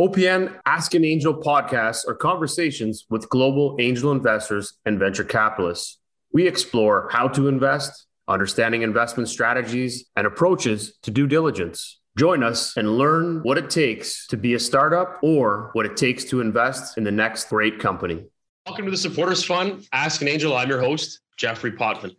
[0.00, 5.98] OPN Ask an Angel podcasts are conversations with global angel investors and venture capitalists.
[6.32, 12.00] We explore how to invest, understanding investment strategies, and approaches to due diligence.
[12.16, 16.24] Join us and learn what it takes to be a startup or what it takes
[16.24, 18.24] to invest in the next great company.
[18.64, 20.56] Welcome to the Supporters Fund, Ask an Angel.
[20.56, 22.16] I'm your host, Jeffrey Potvin.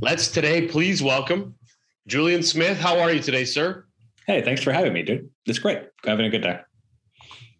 [0.00, 1.56] Let's today please welcome
[2.06, 2.78] Julian Smith.
[2.78, 3.86] How are you today, sir?
[4.24, 5.28] Hey, thanks for having me, dude.
[5.46, 5.82] It's great.
[6.04, 6.60] Having a good day.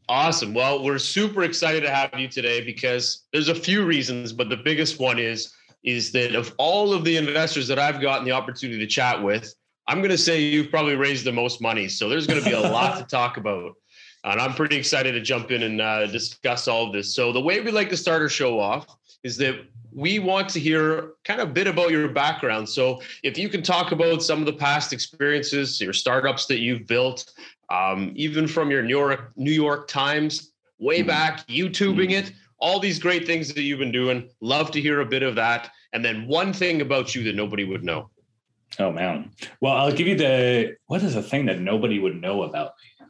[0.08, 0.54] Awesome.
[0.54, 4.56] Well, we're super excited to have you today because there's a few reasons, but the
[4.56, 5.52] biggest one is
[5.84, 9.54] is that of all of the investors that I've gotten the opportunity to chat with,
[9.86, 11.88] I'm going to say you've probably raised the most money.
[11.88, 13.74] So there's going to be a lot to talk about.
[14.24, 17.14] And I'm pretty excited to jump in and uh, discuss all of this.
[17.14, 18.86] So the way we like to start our show off
[19.22, 19.60] is that
[19.92, 22.68] we want to hear kind of a bit about your background.
[22.68, 26.86] So if you can talk about some of the past experiences, your startups that you've
[26.86, 27.32] built,
[27.70, 31.08] um, even from your New York New York Times way mm-hmm.
[31.08, 32.28] back, YouTubing mm-hmm.
[32.28, 34.28] it, all these great things that you've been doing.
[34.40, 35.70] Love to hear a bit of that.
[35.92, 38.10] And then one thing about you that nobody would know.
[38.78, 39.30] Oh man.
[39.60, 43.06] Well, I'll give you the what is the thing that nobody would know about me?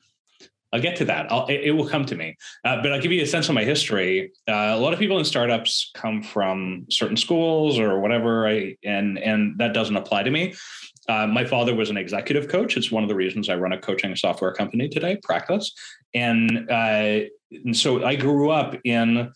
[0.72, 1.28] I'll get to that.
[1.48, 2.37] It, it, will come to me.
[2.65, 4.33] Uh, but I'll give you a sense of my history.
[4.47, 9.19] Uh, a lot of people in startups come from certain schools or whatever, I, and
[9.19, 10.55] and that doesn't apply to me.
[11.09, 12.77] Uh, my father was an executive coach.
[12.77, 15.73] It's one of the reasons I run a coaching software company today, Practice.
[16.15, 19.33] And, uh, and so I grew up in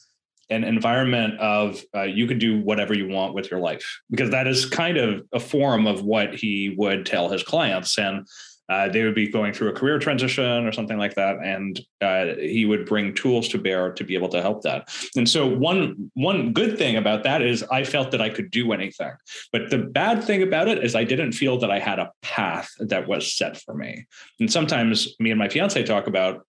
[0.50, 4.46] an environment of uh, you can do whatever you want with your life because that
[4.46, 7.98] is kind of a form of what he would tell his clients.
[7.98, 8.26] And
[8.68, 12.34] uh, they would be going through a career transition or something like that, and uh,
[12.38, 14.88] he would bring tools to bear to be able to help that.
[15.16, 18.72] And so one one good thing about that is I felt that I could do
[18.72, 19.12] anything,
[19.52, 22.70] but the bad thing about it is I didn't feel that I had a path
[22.78, 24.06] that was set for me.
[24.40, 26.46] And sometimes me and my fiance talk about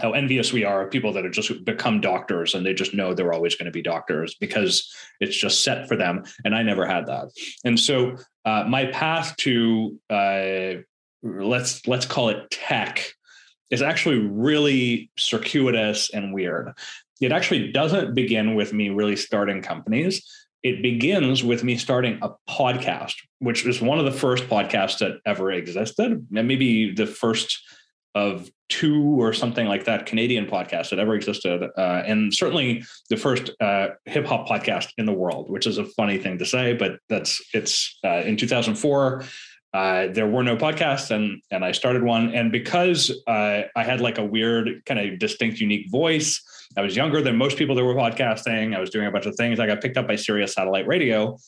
[0.00, 3.14] how envious we are of people that have just become doctors and they just know
[3.14, 6.24] they're always going to be doctors because it's just set for them.
[6.44, 7.28] And I never had that.
[7.64, 10.82] And so uh, my path to uh,
[11.22, 13.14] let's let's call it tech
[13.70, 16.72] is actually really circuitous and weird.
[17.20, 20.22] It actually doesn't begin with me really starting companies.
[20.62, 25.18] It begins with me starting a podcast, which is one of the first podcasts that
[25.26, 27.58] ever existed, and maybe the first
[28.14, 33.16] of two or something like that Canadian podcast that ever existed, uh, and certainly the
[33.16, 36.74] first uh, hip hop podcast in the world, which is a funny thing to say,
[36.74, 39.24] but that's it's uh, in 2004
[39.72, 42.34] uh, there were no podcasts and and I started one.
[42.34, 46.42] And because uh, I had like a weird kind of distinct, unique voice,
[46.76, 48.76] I was younger than most people that were podcasting.
[48.76, 49.60] I was doing a bunch of things.
[49.60, 51.38] I got picked up by Sirius Satellite Radio.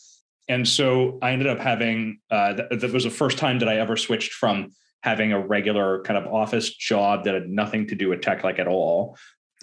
[0.49, 3.79] And so I ended up having, uh, th- that was the first time that I
[3.79, 8.11] ever switched from having a regular kind of office job that had nothing to do
[8.11, 9.17] with tech like at all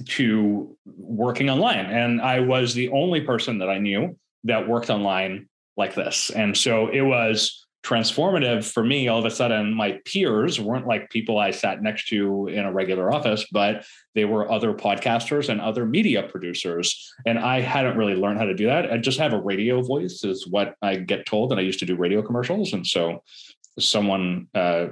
[0.08, 1.86] to working online.
[1.86, 6.32] And I was the only person that I knew that worked online like this.
[6.32, 11.10] And so it was, transformative for me all of a sudden my peers weren't like
[11.10, 13.84] people i sat next to in a regular office but
[14.14, 17.14] they were other podcasters and other media producers.
[17.26, 18.92] And i hadn't really learned how to do that.
[18.92, 21.86] I just have a radio voice is what i get told and i used to
[21.86, 22.74] do radio commercials.
[22.74, 23.24] And so
[23.80, 24.88] someone uh,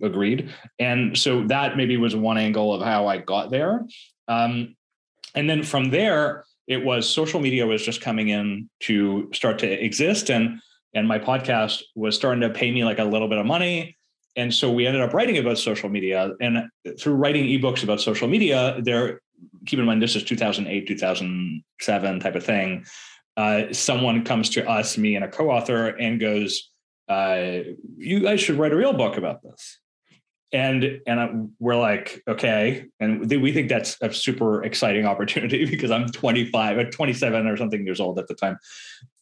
[0.00, 0.54] agreed.
[0.78, 3.84] And so that maybe was one angle of how i got there.
[4.28, 4.76] Um,
[5.34, 9.84] and then from there it was social media was just coming in to start to
[9.84, 10.30] exist.
[10.30, 10.60] And
[10.96, 13.96] and my podcast was starting to pay me like a little bit of money.
[14.34, 16.64] And so we ended up writing about social media and
[16.98, 19.20] through writing ebooks about social media there
[19.66, 22.84] keep in mind this is 2008 2007 type of thing
[23.36, 26.70] uh, someone comes to us me and a co-author and goes
[27.08, 27.58] uh,
[27.96, 29.78] you guys should write a real book about this
[30.52, 32.86] and and I, we're like okay.
[33.00, 37.84] And we think that's a super exciting opportunity because i'm 25 or 27 or something
[37.84, 38.58] years old at the time.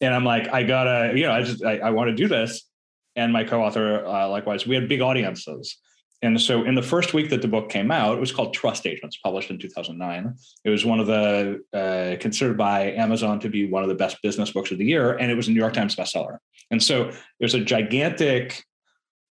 [0.01, 2.67] And i'm like i gotta you know i just i, I want to do this.
[3.15, 5.77] And my co-author uh, likewise we had big audiences.
[6.21, 8.87] And so in the first week that the book came out it was called trust
[8.87, 10.33] agents published in 2009
[10.63, 14.17] it was one of the uh, considered by amazon to be one of the best
[14.23, 16.37] business books of the year and it was a new york times bestseller.
[16.71, 18.65] And so was a gigantic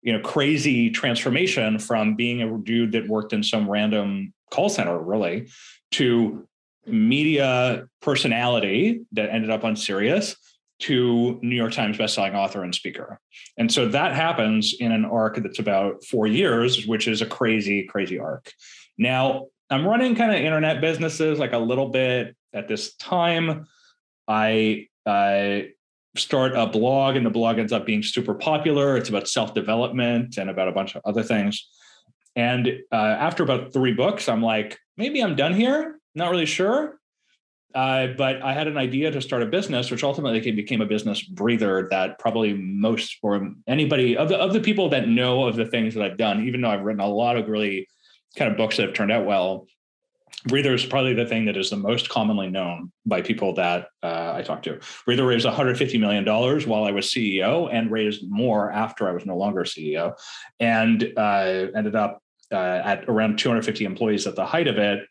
[0.02, 5.00] you know crazy transformation from being a dude that worked in some random call center
[5.00, 5.50] really
[5.92, 6.48] to
[6.86, 10.36] media personality that ended up on Sirius
[10.80, 13.20] to New York Times bestselling author and speaker.
[13.56, 17.84] And so that happens in an arc that's about 4 years which is a crazy
[17.84, 18.52] crazy arc.
[18.98, 23.68] Now, I'm running kind of internet businesses like a little bit at this time.
[24.28, 25.70] I I
[26.16, 28.98] start a blog and the blog ends up being super popular.
[28.98, 31.70] It's about self development and about a bunch of other things.
[32.36, 36.00] And uh, after about three books, I'm like, maybe I'm done here.
[36.16, 37.00] Not really sure.
[37.74, 41.22] Uh, but I had an idea to start a business, which ultimately became a business
[41.24, 45.66] breather that probably most or anybody of the of the people that know of the
[45.66, 47.88] things that I've done, even though I've written a lot of really
[48.36, 49.68] kind of books that have turned out well,
[50.48, 54.34] Breather is probably the thing that is the most commonly known by people that uh,
[54.36, 54.80] I talk to.
[55.06, 59.38] Breather raised $150 million while I was CEO and raised more after I was no
[59.38, 60.14] longer CEO
[60.60, 65.06] and uh, ended up uh, at around 250 employees at the height of it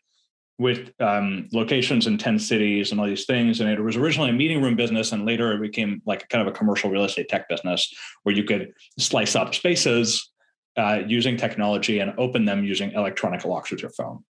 [0.61, 3.61] with um, locations in 10 cities and all these things.
[3.61, 6.53] And it was originally a meeting room business, and later it became like kind of
[6.53, 7.91] a commercial real estate tech business
[8.23, 10.29] where you could slice up spaces
[10.77, 14.23] uh, using technology and open them using electronic locks with your phone.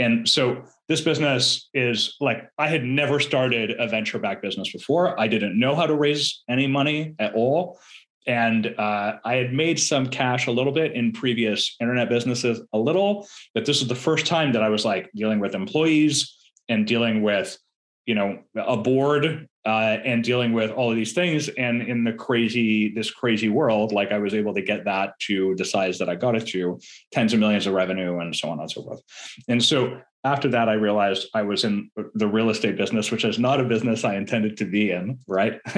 [0.00, 5.18] And so this business is like I had never started a venture back business before.
[5.20, 7.78] I didn't know how to raise any money at all.
[8.26, 12.78] And uh, I had made some cash a little bit in previous internet businesses, a
[12.78, 16.34] little, but this is the first time that I was like dealing with employees
[16.68, 17.58] and dealing with,
[18.06, 21.48] you know, a board uh, and dealing with all of these things.
[21.48, 25.54] And in the crazy, this crazy world, like I was able to get that to
[25.56, 26.80] the size that I got it to,
[27.12, 29.02] tens of millions of revenue and so on and so forth.
[29.48, 33.38] And so after that, I realized I was in the real estate business, which is
[33.38, 35.60] not a business I intended to be in, right?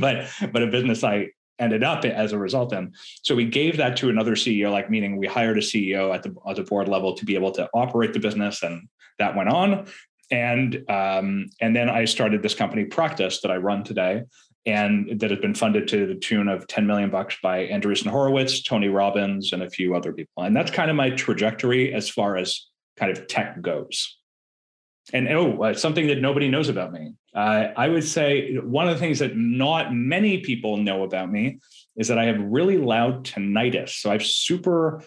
[0.00, 1.28] but but a business I
[1.58, 2.92] ended up as a result in.
[3.22, 6.34] So we gave that to another CEO, like meaning we hired a CEO at the
[6.48, 8.88] at the board level to be able to operate the business, and
[9.18, 9.86] that went on.
[10.32, 14.22] And um, and then I started this company practice that I run today,
[14.64, 18.62] and that has been funded to the tune of 10 million bucks by Andreessen Horowitz,
[18.62, 20.42] Tony Robbins, and a few other people.
[20.42, 24.16] And that's kind of my trajectory as far as kind of tech goes.
[25.12, 27.12] And oh, uh, something that nobody knows about me.
[27.34, 31.58] Uh, I would say one of the things that not many people know about me
[31.96, 34.00] is that I have really loud tinnitus.
[34.00, 35.02] So I have super,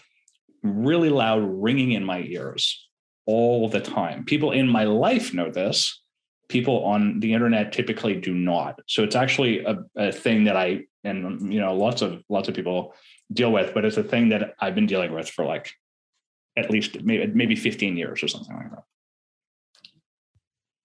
[0.62, 2.85] really loud ringing in my ears
[3.26, 4.24] all the time.
[4.26, 6.02] People in my life know this.
[6.48, 8.80] People on the internet typically do not.
[8.88, 12.56] So it's actually a, a thing that I and you know lots of lots of
[12.56, 12.94] people
[13.34, 15.72] deal with, but it's a thing that I've been dealing with for like
[16.58, 18.84] at least maybe maybe 15 years or something like that.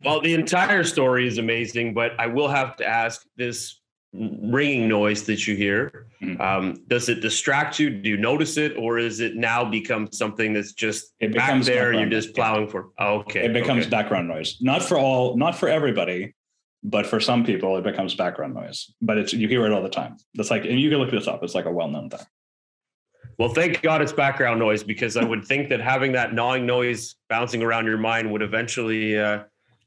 [0.02, 3.79] Well, the entire story is amazing, but I will have to ask this
[4.12, 6.06] ringing noise that you hear.
[6.22, 6.40] Mm-hmm.
[6.40, 7.88] um, does it distract you?
[7.88, 8.76] Do you notice it?
[8.76, 12.90] Or is it now become something that's just it back there you're just plowing for
[12.98, 13.90] oh, okay it becomes okay.
[13.90, 14.58] background noise.
[14.60, 16.34] Not for all not for everybody
[16.82, 18.92] but for some people it becomes background noise.
[19.00, 20.16] But it's you hear it all the time.
[20.34, 21.42] That's like and you can look this up.
[21.42, 22.26] It's like a well-known thing
[23.40, 27.16] well, thank God it's background noise because I would think that having that gnawing noise
[27.30, 29.44] bouncing around your mind would eventually uh,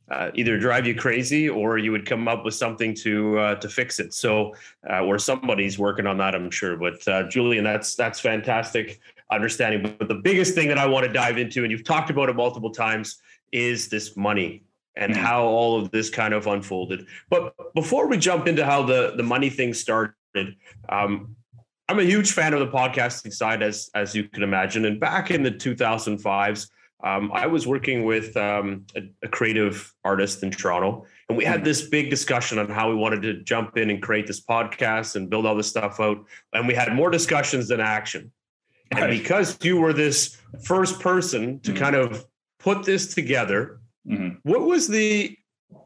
[0.09, 3.69] uh, either drive you crazy or you would come up with something to uh, to
[3.69, 4.13] fix it.
[4.13, 4.53] So,
[4.89, 6.75] uh, or somebody's working on that, I'm sure.
[6.77, 8.99] But uh, Julian, that's that's fantastic
[9.31, 9.95] understanding.
[9.97, 12.35] But the biggest thing that I want to dive into, and you've talked about it
[12.35, 13.21] multiple times,
[13.51, 14.63] is this money
[14.95, 15.23] and mm-hmm.
[15.23, 17.07] how all of this kind of unfolded.
[17.29, 20.15] But before we jump into how the the money thing started.
[20.89, 21.35] Um,
[21.89, 24.85] I'm a huge fan of the podcasting side, as as you can imagine.
[24.85, 26.69] And back in the 2005s,
[27.03, 31.59] um, I was working with um, a, a, creative artist in Toronto, and we had
[31.59, 31.65] hmm.
[31.65, 35.29] this big discussion on how we wanted to jump in and create this podcast and
[35.29, 36.23] build all this stuff out.
[36.53, 38.31] And we had more discussions than action.
[38.91, 41.83] And because you were this first person to mm-hmm.
[41.83, 42.25] kind of
[42.59, 44.35] put this together, mm-hmm.
[44.43, 45.37] what was the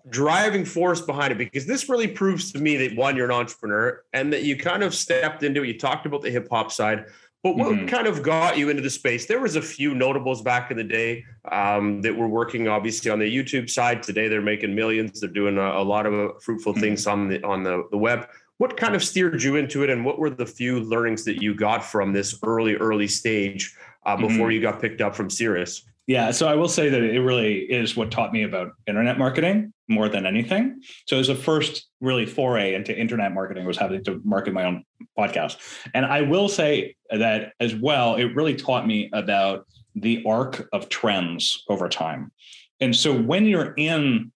[0.10, 4.01] driving force behind it because this really proves to me that one you're an entrepreneur
[4.13, 7.06] and that you kind of stepped into it you talked about the hip hop side
[7.48, 7.86] but what mm-hmm.
[7.86, 10.84] kind of got you into the space there was a few notables back in the
[10.84, 15.30] day um, that were working obviously on the youtube side today they're making millions they're
[15.30, 16.82] doing a, a lot of uh, fruitful mm-hmm.
[16.82, 18.27] things on the on the, the web
[18.58, 21.54] what kind of steered you into it and what were the few learnings that you
[21.54, 23.75] got from this early early stage
[24.06, 24.51] uh, before mm-hmm.
[24.51, 25.84] you got picked up from Sirius?
[26.08, 29.74] Yeah, so I will say that it really is what taught me about internet marketing
[29.90, 30.82] more than anything.
[31.06, 34.86] So as a first really foray into internet marketing was having to market my own
[35.18, 35.58] podcast.
[35.94, 40.88] And I will say that as well, it really taught me about the arc of
[40.88, 42.32] trends over time.
[42.80, 44.32] And so when you're in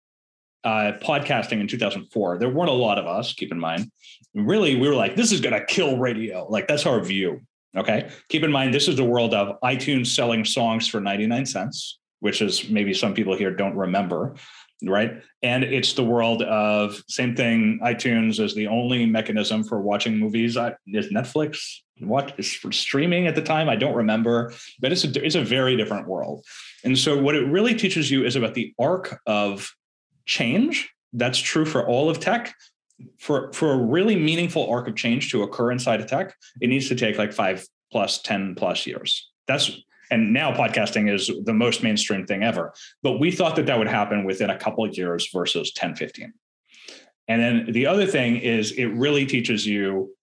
[0.65, 3.89] uh, podcasting in 2004, there weren't a lot of us, keep in mind.
[4.33, 6.47] Really, we were like, this is going to kill radio.
[6.49, 7.41] Like, that's our view.
[7.75, 8.09] Okay.
[8.29, 12.41] Keep in mind, this is the world of iTunes selling songs for 99 cents, which
[12.41, 14.35] is maybe some people here don't remember.
[14.83, 15.21] Right.
[15.43, 17.79] And it's the world of same thing.
[17.83, 20.57] iTunes is the only mechanism for watching movies.
[20.87, 23.69] Is Netflix what is for streaming at the time?
[23.69, 26.45] I don't remember, but it's a, it's a very different world.
[26.83, 29.73] And so what it really teaches you is about the arc of
[30.25, 30.89] change.
[31.13, 32.53] That's true for all of tech,
[33.19, 36.87] for for a really meaningful arc of change to occur inside of tech, it needs
[36.89, 39.29] to take like five plus 10 plus years.
[39.47, 39.71] That's
[40.09, 42.73] and now podcasting is the most mainstream thing ever.
[43.01, 46.33] But we thought that that would happen within a couple of years versus 10, 15.
[47.29, 50.13] And then the other thing is it really teaches you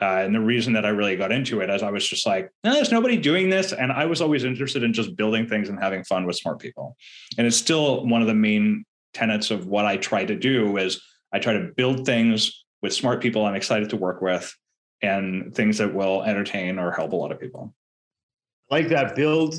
[0.00, 2.52] uh, and the reason that I really got into it is I was just like,
[2.62, 3.72] no, there's nobody doing this.
[3.72, 6.96] And I was always interested in just building things and having fun with smart people.
[7.36, 11.02] And it's still one of the main tenets of what I try to do is
[11.32, 14.54] I try to build things with smart people I'm excited to work with
[15.02, 17.74] and things that will entertain or help a lot of people.
[18.70, 19.54] Like that build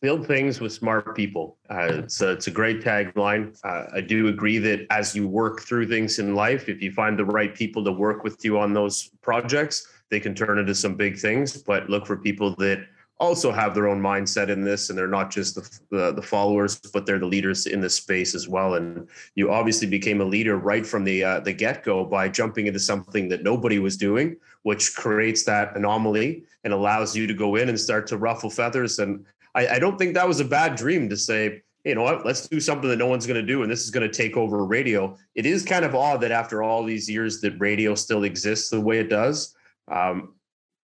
[0.00, 1.58] build things with smart people.
[1.68, 3.58] Uh, it's, a, it's a great tagline.
[3.64, 7.18] Uh, I do agree that as you work through things in life, if you find
[7.18, 10.94] the right people to work with you on those projects, they can turn into some
[10.94, 11.60] big things.
[11.62, 12.86] But look for people that
[13.20, 16.78] also have their own mindset in this, and they're not just the, the, the followers,
[16.92, 18.74] but they're the leaders in this space as well.
[18.74, 22.66] And you obviously became a leader right from the uh, the get go by jumping
[22.66, 27.56] into something that nobody was doing, which creates that anomaly and allows you to go
[27.56, 29.24] in and start to ruffle feathers and
[29.58, 32.48] I, I don't think that was a bad dream to say, you know what, let's
[32.48, 34.64] do something that no one's going to do, and this is going to take over
[34.64, 35.16] radio.
[35.34, 38.80] It is kind of odd that after all these years, that radio still exists the
[38.80, 39.54] way it does.
[39.90, 40.34] Um,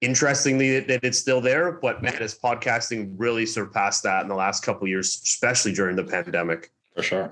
[0.01, 4.63] interestingly, that, it's still there, but man, has podcasting really surpassed that in the last
[4.63, 6.71] couple years, especially during the pandemic.
[6.95, 7.31] For sure.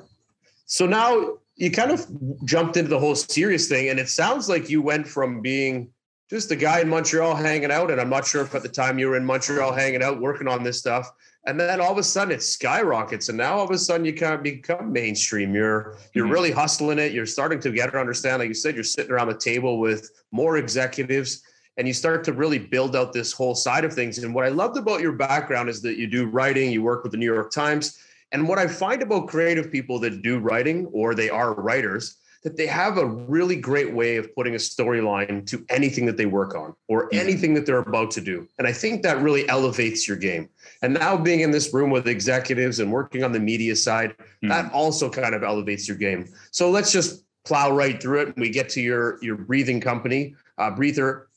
[0.66, 2.06] So now you kind of
[2.46, 5.90] jumped into the whole Sirius thing, and it sounds like you went from being
[6.30, 7.92] just a guy in Montreal hanging out.
[7.92, 10.48] And I'm not sure if at the time you were in Montreal hanging out, working
[10.48, 11.12] on this stuff.
[11.46, 13.30] And then all of a sudden it skyrockets.
[13.30, 15.54] And now all of a sudden you kind of become mainstream.
[15.54, 16.34] You're you're mm-hmm.
[16.34, 17.12] really hustling it.
[17.12, 20.10] You're starting to get to understand, like you said, you're sitting around the table with
[20.32, 21.44] more executives
[21.78, 24.18] and you start to really build out this whole side of things.
[24.18, 27.12] And what I loved about your background is that you do writing, you work with
[27.12, 28.00] the New York Times.
[28.32, 32.56] And what I find about creative people that do writing or they are writers that
[32.56, 36.54] they have a really great way of putting a storyline to anything that they work
[36.54, 37.18] on or mm-hmm.
[37.18, 38.48] anything that they're about to do.
[38.60, 40.48] And I think that really elevates your game.
[40.84, 44.50] And now being in this room with executives and working on the media side, mm-hmm.
[44.50, 46.32] that also kind of elevates your game.
[46.52, 48.28] So let's just plow right through it.
[48.28, 51.28] And we get to your your breathing company, uh, Breather.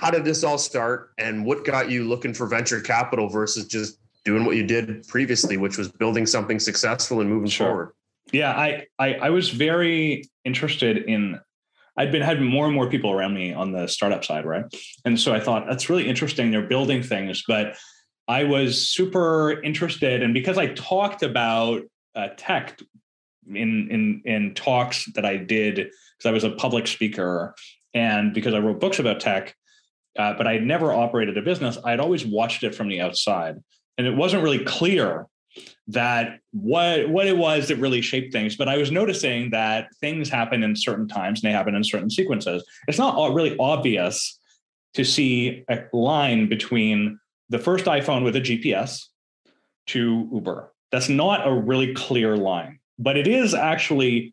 [0.00, 3.98] How did this all start, and what got you looking for venture capital versus just
[4.24, 7.66] doing what you did previously, which was building something successful and moving sure.
[7.66, 7.92] forward?
[8.32, 11.38] yeah, I, I I was very interested in.
[11.96, 14.64] I'd been had more and more people around me on the startup side, right?
[15.04, 16.50] And so I thought that's really interesting.
[16.50, 17.76] They're building things, but
[18.26, 21.82] I was super interested, and because I talked about
[22.14, 22.80] uh, tech
[23.46, 27.54] in in in talks that I did, because I was a public speaker,
[27.92, 29.54] and because I wrote books about tech,
[30.18, 31.78] uh, but I had never operated a business.
[31.84, 33.56] I'd always watched it from the outside,
[33.96, 35.26] and it wasn't really clear
[35.88, 40.28] that what what it was that really shaped things but i was noticing that things
[40.28, 42.64] happen in certain times and they happen in certain sequences.
[42.86, 44.38] It's not really obvious
[44.94, 49.06] to see a line between the first iphone with a gps
[49.88, 50.72] to uber.
[50.92, 54.32] That's not a really clear line but it is actually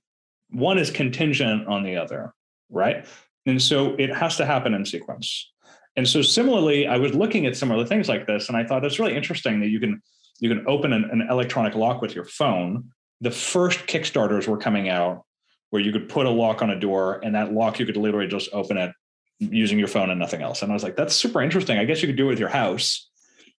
[0.51, 2.33] one is contingent on the other
[2.69, 3.05] right?
[3.45, 5.51] And so it has to happen in sequence
[5.97, 8.99] and so similarly i was looking at similar things like this and i thought it's
[8.99, 10.01] really interesting that you can
[10.39, 12.91] you can open an, an electronic lock with your phone.
[13.21, 15.23] The first Kickstarters were coming out
[15.69, 18.27] where you could put a lock on a door and that lock you could literally
[18.27, 18.91] just open it
[19.39, 20.61] using your phone and nothing else.
[20.61, 21.77] And I was like, that's super interesting.
[21.77, 23.09] I guess you could do it with your house,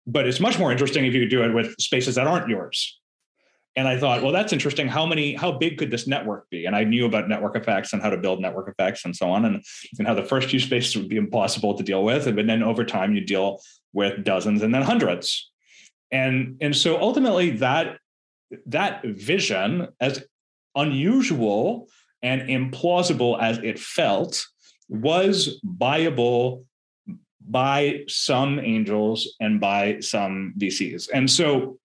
[0.07, 2.99] but it's much more interesting if you could do it with spaces that aren't yours.
[3.79, 4.89] And I thought, well, that's interesting.
[4.89, 6.67] How many, how big could this network be?
[6.67, 9.45] And I knew about network effects and how to build network effects and so on,
[9.45, 9.63] and,
[9.99, 12.27] and how the first few spaces would be impossible to deal with.
[12.27, 13.61] And then over time, you deal
[13.93, 15.51] with dozens and then hundreds
[16.11, 17.99] and and so ultimately that
[18.67, 20.25] that vision as
[20.75, 21.89] unusual
[22.23, 24.47] and implausible as it felt
[24.89, 26.65] was viable
[27.47, 31.09] by some angels and by some VCs.
[31.13, 31.79] And so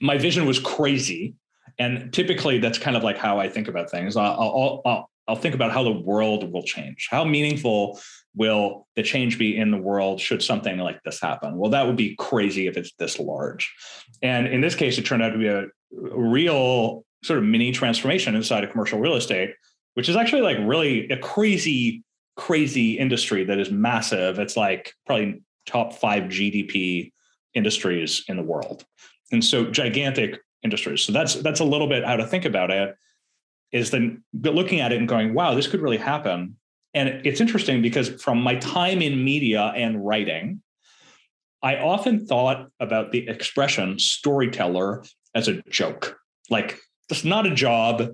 [0.00, 1.34] my vision was crazy.
[1.78, 4.16] And typically that's kind of like how I think about things.
[4.16, 7.08] I'll, I'll, I'll, I'll think about how the world will change.
[7.10, 8.00] How meaningful
[8.34, 11.56] will the change be in the world should something like this happen?
[11.56, 13.72] Well, that would be crazy if it's this large.
[14.22, 18.34] And in this case, it turned out to be a, real sort of mini transformation
[18.34, 19.54] inside of commercial real estate,
[19.94, 22.02] which is actually like really a crazy,
[22.36, 24.38] crazy industry that is massive.
[24.38, 27.12] It's like probably top five GDP
[27.54, 28.84] industries in the world.
[29.30, 31.02] And so gigantic industries.
[31.02, 32.96] So that's that's a little bit how to think about it
[33.70, 36.56] is then looking at it and going, wow, this could really happen.
[36.94, 40.62] And it's interesting because from my time in media and writing,
[41.62, 45.04] I often thought about the expression storyteller
[45.34, 46.18] as a joke.
[46.48, 46.78] Like,
[47.10, 48.12] it's not a job.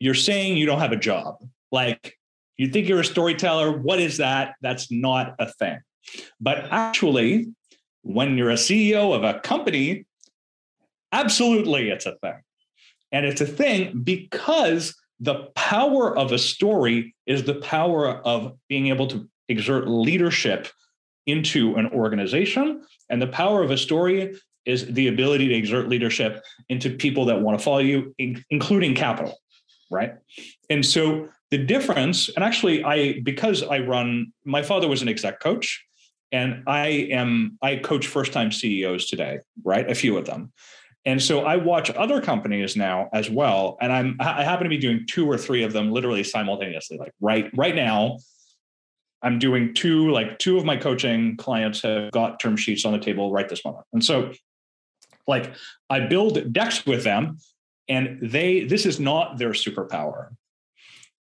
[0.00, 1.36] You're saying you don't have a job.
[1.70, 2.18] Like,
[2.56, 3.70] you think you're a storyteller.
[3.70, 4.54] What is that?
[4.62, 5.78] That's not a thing.
[6.40, 7.46] But actually,
[8.02, 10.06] When you're a CEO of a company,
[11.12, 12.40] absolutely it's a thing.
[13.12, 18.88] And it's a thing because the power of a story is the power of being
[18.88, 20.68] able to exert leadership
[21.26, 22.82] into an organization.
[23.08, 27.40] And the power of a story is the ability to exert leadership into people that
[27.40, 28.14] want to follow you,
[28.50, 29.38] including capital,
[29.90, 30.14] right?
[30.70, 35.40] And so the difference, and actually, I because I run, my father was an exec
[35.40, 35.84] coach,
[36.30, 39.88] and I am I coach first time CEOs today, right?
[39.90, 40.52] A few of them.
[41.04, 44.78] And so I watch other companies now as well, and I'm I happen to be
[44.78, 46.96] doing two or three of them literally simultaneously.
[46.96, 48.18] Like right right now,
[49.20, 53.00] I'm doing two like two of my coaching clients have got term sheets on the
[53.00, 54.32] table right this moment, and so
[55.26, 55.52] like
[55.90, 57.38] I build decks with them,
[57.88, 60.28] and they this is not their superpower,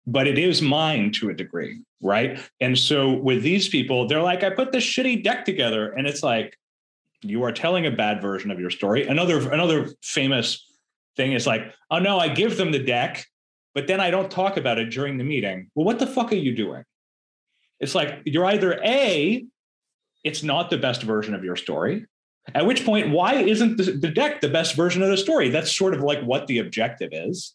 [0.06, 2.40] but it is mine to a degree, right?
[2.62, 6.22] And so with these people, they're like, I put this shitty deck together, and it's
[6.22, 6.56] like
[7.28, 9.06] you are telling a bad version of your story.
[9.06, 10.64] Another another famous
[11.16, 13.26] thing is like, oh no, I give them the deck,
[13.74, 15.70] but then I don't talk about it during the meeting.
[15.74, 16.84] Well, what the fuck are you doing?
[17.80, 19.44] It's like you're either A,
[20.24, 22.06] it's not the best version of your story.
[22.54, 25.50] At which point, why isn't the, deck the best version of the story?
[25.50, 27.54] That's sort of like what the objective is.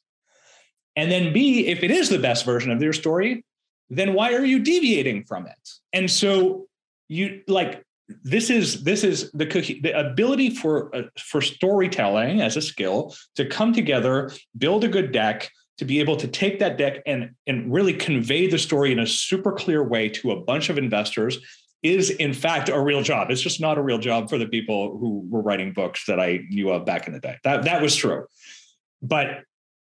[0.98, 3.46] And then B, if it is the best version of your story,
[3.90, 5.70] then why are you deviating from it?
[5.94, 6.68] And so
[7.08, 7.86] you like
[8.24, 9.46] this is this is the
[9.84, 15.12] the ability for uh, for storytelling as a skill to come together, build a good
[15.12, 19.00] deck, to be able to take that deck and and really convey the story in
[19.00, 21.40] a super clear way to a bunch of investors
[21.84, 23.32] is in fact a real job.
[23.32, 26.42] It's just not a real job for the people who were writing books that I
[26.50, 27.38] knew of back in the day.
[27.44, 28.28] That that was true.
[29.02, 29.44] But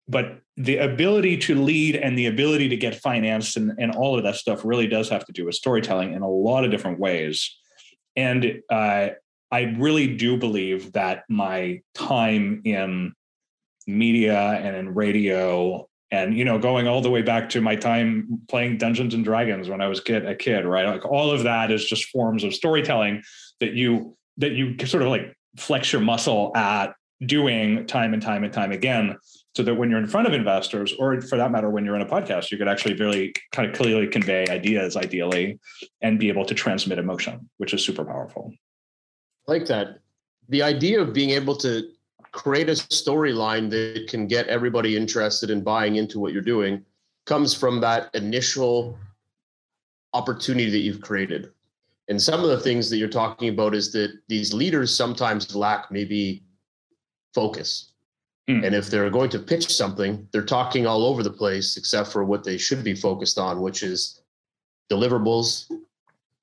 [0.09, 4.23] but the ability to lead and the ability to get financed and, and all of
[4.25, 7.59] that stuff really does have to do with storytelling in a lot of different ways
[8.17, 9.09] and uh,
[9.51, 13.13] I really do believe that my time in
[13.87, 18.41] media and in radio and you know going all the way back to my time
[18.49, 20.87] playing dungeons and dragons when i was kid, a kid right?
[20.87, 23.23] Like all of that is just forms of storytelling
[23.61, 28.45] that you that you sort of like flex your muscle at doing time and time
[28.45, 29.17] and time again
[29.55, 32.03] so that when you're in front of investors, or for that matter, when you're in
[32.03, 35.61] a podcast, you could actually really kind of clearly convey ideas, ideally,
[36.03, 38.53] and be able to transmit emotion, which is super powerful.
[39.49, 40.01] I like that.
[40.49, 41.89] The idea of being able to
[42.33, 46.85] create a storyline that can get everybody interested in buying into what you're doing
[47.25, 48.99] comes from that initial
[50.15, 51.51] opportunity that you've created.
[52.09, 55.93] And some of the things that you're talking about is that these leaders sometimes lack
[55.93, 56.43] maybe
[57.35, 57.94] focus
[58.49, 58.67] Mm.
[58.67, 62.25] And if they're going to pitch something, they're talking all over the place except for
[62.25, 64.21] what they should be focused on, which is
[64.91, 65.71] deliverables,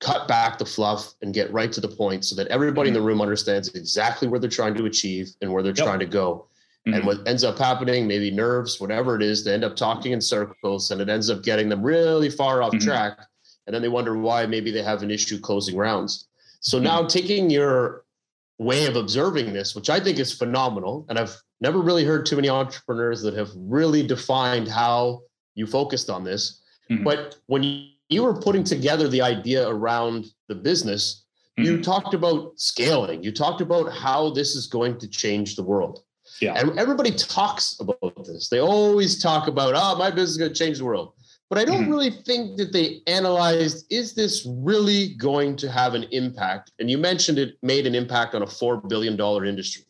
[0.00, 2.96] cut back the fluff and get right to the point so that everybody mm-hmm.
[2.96, 5.86] in the room understands exactly where they're trying to achieve and where they're yep.
[5.86, 6.46] trying to go.
[6.86, 6.94] Mm-hmm.
[6.94, 10.20] And what ends up happening, maybe nerves, whatever it is, they end up talking in
[10.20, 12.84] circles and it ends up getting them really far off mm-hmm.
[12.84, 13.20] track.
[13.68, 16.26] And then they wonder why maybe they have an issue closing rounds.
[16.58, 16.84] So mm-hmm.
[16.84, 18.02] now taking your
[18.58, 22.36] way of observing this, which I think is phenomenal, and I've never really heard too
[22.36, 25.22] many entrepreneurs that have really defined how
[25.54, 26.60] you focused on this.
[26.90, 27.04] Mm-hmm.
[27.04, 27.62] But when
[28.08, 31.24] you, were putting together the idea around the business,
[31.58, 31.70] mm-hmm.
[31.70, 33.22] you talked about scaling.
[33.22, 36.00] You talked about how this is going to change the world.
[36.40, 36.54] Yeah.
[36.54, 38.48] And everybody talks about this.
[38.48, 41.14] They always talk about, oh, my business is going to change the world.
[41.48, 41.90] But I don't mm-hmm.
[41.90, 46.72] really think that they analyzed is this really going to have an impact?
[46.78, 49.84] And you mentioned it made an impact on a $4 billion industry.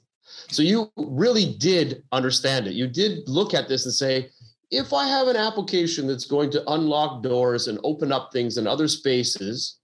[0.48, 2.74] So you really did understand it.
[2.74, 4.31] You did look at this and say,
[4.70, 8.66] if I have an application that's going to unlock doors and open up things in
[8.66, 9.78] other spaces,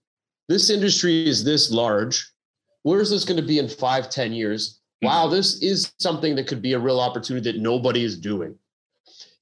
[0.47, 2.31] this industry is this large.
[2.81, 4.81] Where's this going to be in five, ten years?
[5.01, 8.55] Wow, this is something that could be a real opportunity that nobody is doing.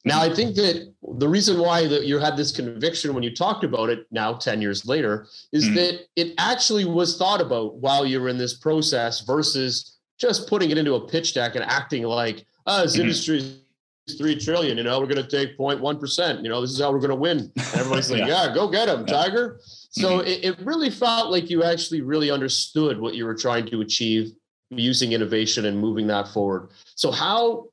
[0.06, 3.64] Now, I think that the reason why that you had this conviction when you talked
[3.64, 5.76] about it now 10 years later is mm-hmm.
[5.76, 10.72] that it actually was thought about while you were in this process versus just putting
[10.72, 13.02] it into a pitch deck and acting like, oh, this mm-hmm.
[13.02, 14.78] industry is three trillion.
[14.78, 16.44] You know, we're going to take 0.1 percent.
[16.44, 17.52] You know, this is how we're going to win.
[17.56, 18.48] And everybody's like, yeah.
[18.48, 18.54] yeah.
[18.54, 19.14] go get him, yeah.
[19.14, 19.60] Tiger.
[19.64, 20.28] So mm-hmm.
[20.28, 24.32] it, it really felt like you actually really understood what you were trying to achieve
[24.70, 26.70] using innovation and moving that forward.
[26.96, 27.68] So how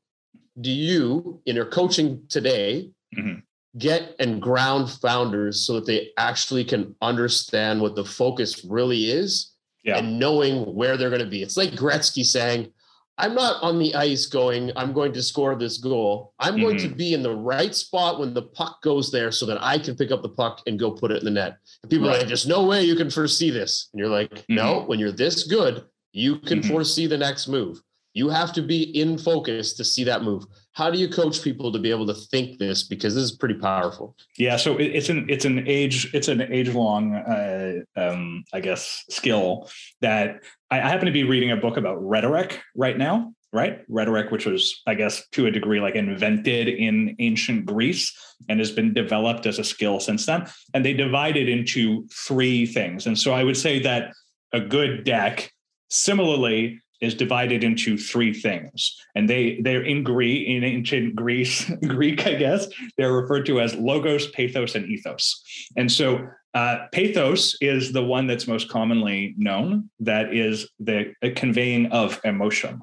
[0.60, 3.40] do you, in your coaching today, mm-hmm.
[3.78, 9.53] get and ground founders so that they actually can understand what the focus really is
[9.84, 9.98] yeah.
[9.98, 11.42] and knowing where they're going to be.
[11.42, 12.72] It's like Gretzky saying,
[13.16, 16.34] I'm not on the ice going, I'm going to score this goal.
[16.40, 16.62] I'm mm-hmm.
[16.62, 16.96] going to mm-hmm.
[16.96, 20.10] be in the right spot when the puck goes there so that I can pick
[20.10, 21.58] up the puck and go put it in the net.
[21.82, 22.16] And people right.
[22.16, 23.88] are like, there's no way you can foresee this.
[23.92, 24.56] And you're like, mm-hmm.
[24.56, 26.70] no, when you're this good, You can mm-hmm.
[26.70, 27.82] foresee the next move.
[28.14, 30.44] You have to be in focus to see that move.
[30.74, 32.82] How do you coach people to be able to think this?
[32.82, 34.16] Because this is pretty powerful.
[34.36, 39.04] Yeah, so it's an it's an age it's an age long uh, um, I guess
[39.08, 43.32] skill that I, I happen to be reading a book about rhetoric right now.
[43.52, 48.12] Right, rhetoric, which was I guess to a degree like invented in ancient Greece
[48.48, 50.48] and has been developed as a skill since then.
[50.74, 53.06] And they divide it into three things.
[53.06, 54.12] And so I would say that
[54.52, 55.52] a good deck
[55.88, 59.00] similarly is divided into three things.
[59.14, 63.74] And they they're in greek in ancient greece greek i guess they're referred to as
[63.74, 65.42] logos pathos and ethos.
[65.76, 71.86] And so uh, pathos is the one that's most commonly known that is the conveying
[71.86, 72.80] of emotion.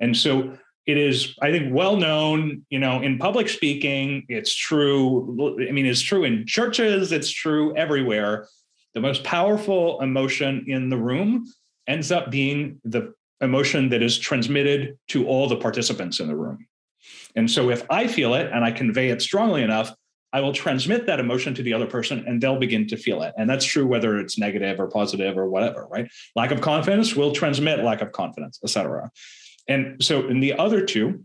[0.00, 5.56] And so it is i think well known you know in public speaking it's true
[5.68, 8.48] i mean it's true in churches it's true everywhere.
[8.94, 11.46] The most powerful emotion in the room
[11.86, 16.66] ends up being the emotion that is transmitted to all the participants in the room.
[17.34, 19.92] And so if I feel it and I convey it strongly enough,
[20.32, 23.34] I will transmit that emotion to the other person and they'll begin to feel it.
[23.36, 26.10] And that's true whether it's negative or positive or whatever, right?
[26.34, 29.10] Lack of confidence will transmit lack of confidence, etc.
[29.68, 31.24] And so in the other two,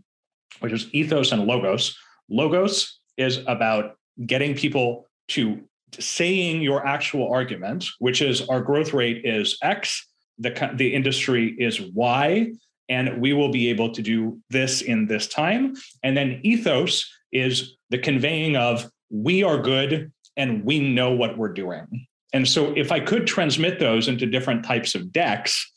[0.60, 1.96] which is ethos and logos,
[2.28, 5.62] logos is about getting people to
[5.98, 10.06] saying your actual argument, which is our growth rate is X
[10.38, 12.52] the, the industry is why
[12.88, 15.74] and we will be able to do this in this time.
[16.02, 21.52] And then ethos is the conveying of we are good and we know what we're
[21.52, 22.06] doing.
[22.32, 25.70] And so if I could transmit those into different types of decks,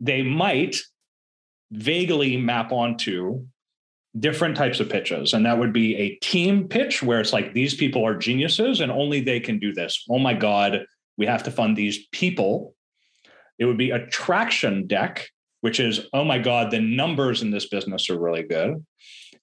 [0.00, 0.76] they might
[1.70, 3.46] vaguely map onto
[4.18, 5.32] different types of pitches.
[5.32, 8.92] And that would be a team pitch where it's like these people are geniuses and
[8.92, 10.04] only they can do this.
[10.10, 10.84] Oh my God,
[11.16, 12.74] we have to fund these people
[13.58, 15.28] it would be a traction deck,
[15.60, 18.84] which is, oh my God, the numbers in this business are really good.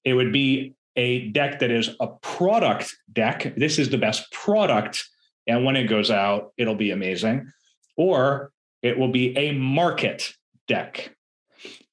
[0.03, 3.53] It would be a deck that is a product deck.
[3.55, 5.03] This is the best product.
[5.47, 7.51] And when it goes out, it'll be amazing.
[7.95, 10.33] Or it will be a market
[10.67, 11.15] deck.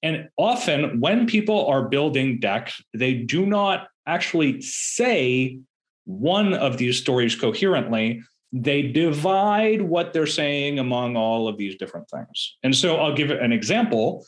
[0.03, 5.59] And often, when people are building decks, they do not actually say
[6.05, 8.23] one of these stories coherently
[8.53, 12.57] they divide what they're saying among all of these different things.
[12.63, 14.25] And so I'll give an example.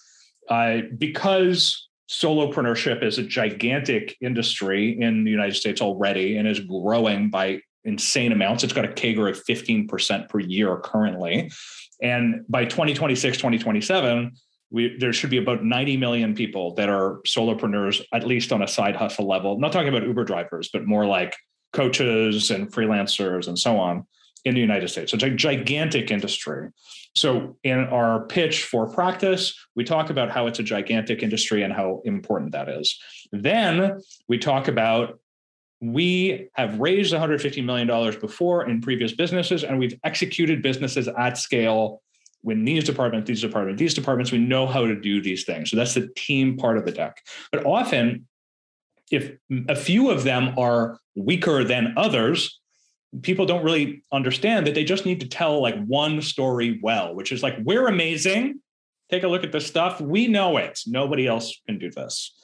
[0.48, 7.28] Uh, because solopreneurship is a gigantic industry in the United States already and is growing
[7.28, 8.64] by insane amounts.
[8.64, 11.50] It's got a CAGR of 15% per year currently.
[12.02, 14.32] And by 2026, 2027,
[14.70, 18.68] we, there should be about 90 million people that are solopreneurs, at least on a
[18.68, 19.54] side hustle level.
[19.54, 21.34] I'm not talking about Uber drivers, but more like
[21.72, 24.06] coaches and freelancers and so on
[24.44, 25.12] in the United States.
[25.12, 26.68] It's a gigantic industry.
[27.14, 31.72] So in our pitch for practice, we talk about how it's a gigantic industry and
[31.72, 32.98] how important that is.
[33.32, 35.18] Then we talk about
[35.80, 42.02] we have raised $150 million before in previous businesses, and we've executed businesses at scale
[42.42, 45.70] when these departments, these departments, these departments, we know how to do these things.
[45.70, 47.20] So that's the team part of the deck.
[47.50, 48.27] But often,
[49.10, 49.36] if
[49.68, 52.60] a few of them are weaker than others,
[53.22, 57.32] people don't really understand that they just need to tell like one story well, which
[57.32, 58.60] is like, we're amazing.
[59.10, 60.00] Take a look at this stuff.
[60.00, 60.80] We know it.
[60.86, 62.34] Nobody else can do this.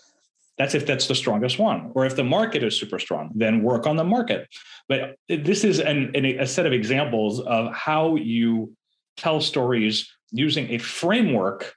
[0.57, 1.90] That's if that's the strongest one.
[1.94, 4.48] Or if the market is super strong, then work on the market.
[4.88, 8.74] But this is an, an, a set of examples of how you
[9.16, 11.74] tell stories using a framework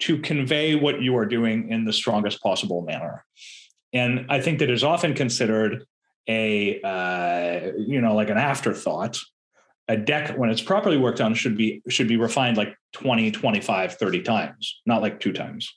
[0.00, 3.24] to convey what you are doing in the strongest possible manner.
[3.92, 5.84] And I think that is often considered
[6.28, 9.18] a uh, you know like an afterthought.
[9.88, 13.94] A deck when it's properly worked on should be should be refined like 20 25
[13.94, 15.74] 30 times not like two times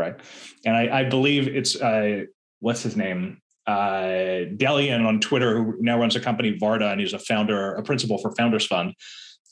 [0.00, 0.18] right?
[0.64, 2.24] And i, I believe it's uh,
[2.60, 3.40] what's his name?
[3.66, 7.82] Uh, Delian on Twitter, who now runs a company, Varda, and he's a founder, a
[7.82, 8.94] principal for Founders Fund,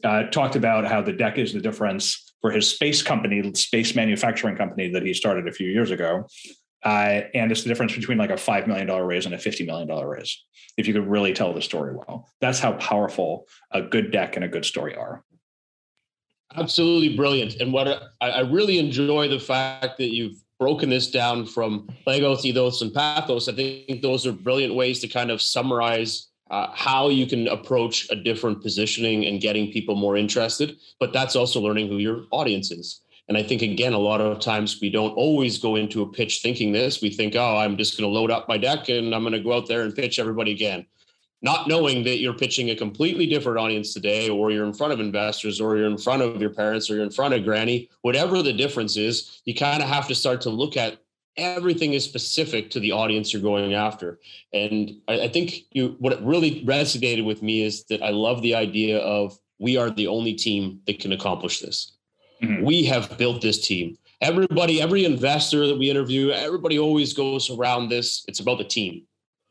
[0.03, 4.57] uh, talked about how the deck is the difference for his space company, space manufacturing
[4.57, 6.27] company that he started a few years ago.
[6.85, 9.89] Uh, and it's the difference between like a $5 million raise and a $50 million
[10.07, 10.45] raise.
[10.77, 14.45] If you could really tell the story well, that's how powerful a good deck and
[14.45, 15.25] a good story are.
[16.57, 17.57] Absolutely brilliant.
[17.57, 22.83] And what I, really enjoy the fact that you've broken this down from Logos, Ethos,
[22.83, 23.49] and Pathos.
[23.49, 28.09] I think those are brilliant ways to kind of summarize uh, how you can approach
[28.11, 30.77] a different positioning and getting people more interested.
[30.99, 33.03] But that's also learning who your audience is.
[33.29, 36.41] And I think, again, a lot of times we don't always go into a pitch
[36.41, 37.03] thinking this.
[37.03, 39.41] We think, oh, I'm just going to load up my deck and I'm going to
[39.41, 40.87] go out there and pitch everybody again.
[41.41, 45.01] not knowing that you're pitching a completely different audience today, or you're in front of
[45.01, 48.43] investors, or you're in front of your parents, or you're in front of granny, whatever
[48.43, 50.99] the difference is, you kind of have to start to look at
[51.37, 54.19] everything is specific to the audience you're going after.
[54.53, 58.57] And I, I think you what really resonated with me is that I love the
[58.57, 61.98] idea of we are the only team that can accomplish this.
[62.43, 62.65] Mm-hmm.
[62.65, 63.97] We have built this team.
[64.21, 68.25] Everybody, every investor that we interview, everybody always goes around this.
[68.27, 69.07] It's about the team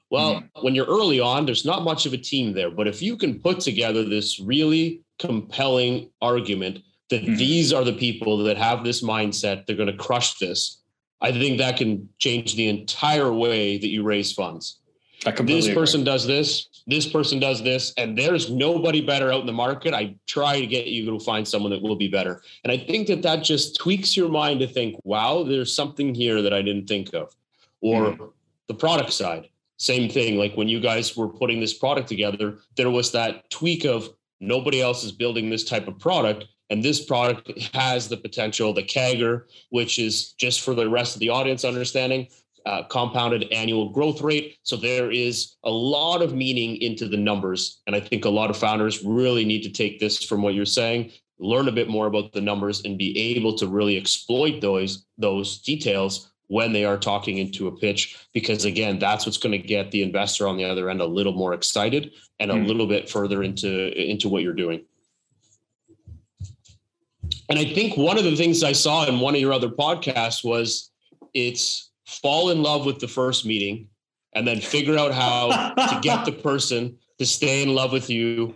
[0.09, 0.65] well, mm-hmm.
[0.65, 2.71] when you're early on, there's not much of a team there.
[2.71, 7.35] But if you can put together this really compelling argument that mm-hmm.
[7.35, 10.81] these are the people that have this mindset, they're going to crush this,
[11.19, 14.79] I think that can change the entire way that you raise funds.
[15.23, 16.13] This person agree.
[16.13, 19.93] does this, this person does this, and there's nobody better out in the market.
[19.93, 22.41] I try to get you to find someone that will be better.
[22.63, 26.41] And I think that that just tweaks your mind to think, wow, there's something here
[26.41, 27.35] that I didn't think of.
[27.81, 28.23] Or mm-hmm.
[28.67, 32.89] the product side same thing like when you guys were putting this product together there
[32.89, 37.51] was that tweak of nobody else is building this type of product and this product
[37.73, 42.27] has the potential the CAGR which is just for the rest of the audience understanding
[42.67, 44.57] uh, compounded annual growth rate.
[44.63, 47.81] So there is a lot of meaning into the numbers.
[47.87, 50.65] And i think a lot of founders really need to take this from what you're
[50.65, 55.05] saying learn a bit more about the numbers and be able to really exploit those
[55.17, 58.17] those details when they are talking into a pitch.
[58.33, 61.33] Because again that's what's going to get the investor on the other end a little
[61.33, 62.67] more excited and a mm.
[62.67, 64.85] little bit further into into what you're doing.
[67.49, 70.43] And i think one of the things i saw in one of your other podcasts
[70.43, 70.91] was
[71.33, 73.87] it's fall in love with the first meeting
[74.33, 78.55] and then figure out how to get the person to stay in love with you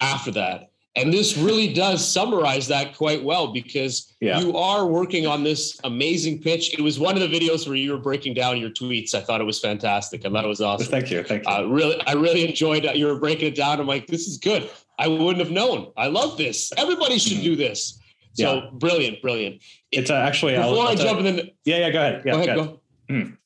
[0.00, 4.40] after that and this really does summarize that quite well because yeah.
[4.40, 6.74] you are working on this amazing pitch.
[6.76, 9.14] It was one of the videos where you were breaking down your tweets.
[9.14, 10.26] I thought it was fantastic.
[10.26, 10.88] I thought it was awesome.
[10.88, 11.22] Thank you.
[11.22, 11.52] Thank you.
[11.52, 12.96] Uh, really, I really enjoyed it.
[12.96, 13.78] You were breaking it down.
[13.78, 14.68] I'm like, this is good.
[14.98, 15.92] I wouldn't have known.
[15.96, 16.72] I love this.
[16.76, 17.44] Everybody should mm-hmm.
[17.44, 18.00] do this.
[18.34, 18.70] So yeah.
[18.72, 19.62] brilliant, brilliant.
[19.92, 21.36] It's uh, actually before I'll, i jump in.
[21.36, 21.90] The, yeah, yeah.
[21.90, 22.22] Go ahead.
[22.24, 22.46] Yeah, go ahead.
[22.46, 22.68] Go ahead.
[22.68, 22.79] Go.
[23.10, 23.36] Mm.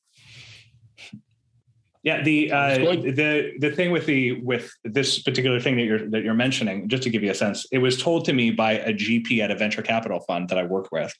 [2.05, 6.23] Yeah, the uh, the the thing with the with this particular thing that you're that
[6.23, 8.93] you're mentioning, just to give you a sense, it was told to me by a
[8.93, 11.11] GP at a venture capital fund that I work with,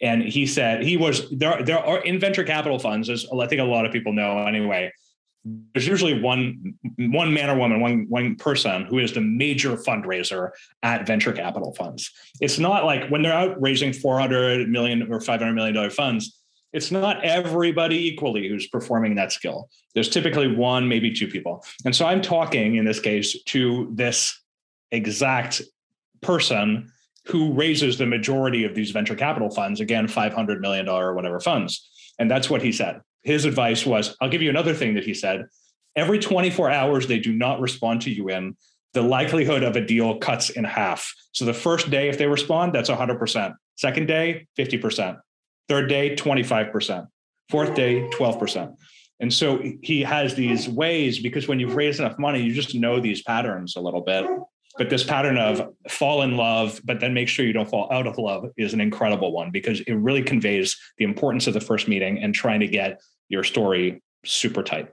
[0.00, 1.62] and he said he was there.
[1.62, 4.90] There are in venture capital funds, as I think a lot of people know anyway.
[5.44, 10.52] There's usually one one man or woman, one one person who is the major fundraiser
[10.82, 12.10] at venture capital funds.
[12.40, 16.41] It's not like when they're out raising 400 million or 500 million dollar funds
[16.72, 19.68] it's not everybody equally who's performing that skill.
[19.94, 21.64] There's typically one, maybe two people.
[21.84, 24.40] And so I'm talking in this case to this
[24.90, 25.62] exact
[26.22, 26.90] person
[27.26, 31.88] who raises the majority of these venture capital funds, again, $500 million or whatever funds.
[32.18, 33.00] And that's what he said.
[33.22, 35.46] His advice was I'll give you another thing that he said.
[35.94, 38.56] Every 24 hours they do not respond to you in,
[38.94, 41.14] the likelihood of a deal cuts in half.
[41.32, 43.54] So the first day, if they respond, that's 100%.
[43.76, 45.18] Second day, 50%.
[45.68, 47.06] Third day, 25%.
[47.48, 48.74] Fourth day, 12%.
[49.20, 52.98] And so he has these ways because when you've raised enough money, you just know
[53.00, 54.26] these patterns a little bit.
[54.78, 58.06] But this pattern of fall in love, but then make sure you don't fall out
[58.06, 61.88] of love is an incredible one because it really conveys the importance of the first
[61.88, 64.88] meeting and trying to get your story super tight.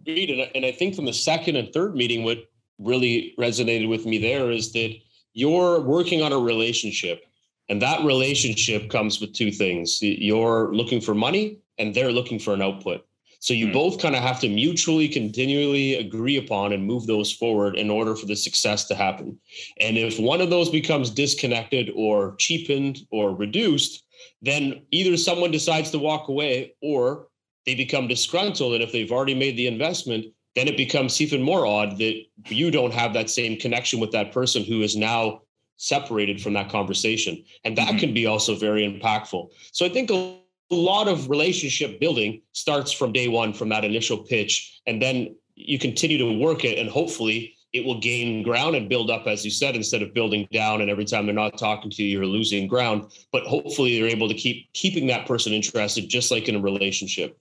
[0.00, 0.48] Agreed.
[0.54, 2.38] And I think from the second and third meeting, what
[2.78, 4.94] really resonated with me there is that
[5.34, 7.24] you're working on a relationship
[7.68, 12.54] and that relationship comes with two things you're looking for money, and they're looking for
[12.54, 13.06] an output.
[13.40, 13.74] So you mm.
[13.74, 18.16] both kind of have to mutually, continually agree upon and move those forward in order
[18.16, 19.38] for the success to happen.
[19.80, 24.02] And if one of those becomes disconnected or cheapened or reduced,
[24.40, 27.28] then either someone decides to walk away or
[27.66, 28.74] they become disgruntled.
[28.74, 30.24] And if they've already made the investment,
[30.56, 34.32] then it becomes even more odd that you don't have that same connection with that
[34.32, 35.42] person who is now
[35.76, 37.44] separated from that conversation.
[37.64, 37.98] And that mm-hmm.
[37.98, 39.50] can be also very impactful.
[39.72, 40.38] So I think a
[40.70, 44.80] lot of relationship building starts from day one, from that initial pitch.
[44.86, 49.10] And then you continue to work it and hopefully it will gain ground and build
[49.10, 50.80] up, as you said, instead of building down.
[50.80, 53.12] And every time they're not talking to you, you're losing ground.
[53.32, 57.36] But hopefully, they're able to keep keeping that person interested, just like in a relationship.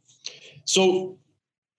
[0.65, 1.19] So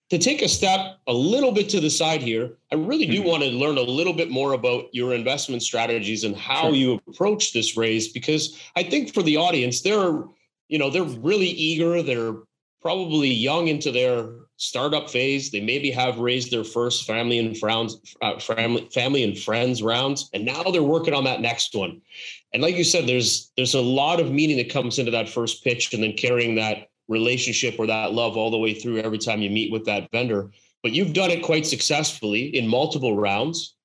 [0.09, 3.29] to take a step a little bit to the side here, I really do mm-hmm.
[3.29, 6.75] want to learn a little bit more about your investment strategies and how sure.
[6.75, 10.23] you approach this raise because I think for the audience, they're
[10.67, 12.03] you know they're really eager.
[12.03, 12.35] They're
[12.81, 15.49] probably young into their startup phase.
[15.49, 20.29] They maybe have raised their first family and friends, uh, family, family and friends rounds,
[20.33, 21.99] and now they're working on that next one.
[22.53, 25.63] And like you said, there's there's a lot of meaning that comes into that first
[25.63, 29.41] pitch, and then carrying that relationship or that love all the way through every time
[29.41, 30.51] you meet with that vendor.
[30.83, 33.75] but you've done it quite successfully in multiple rounds.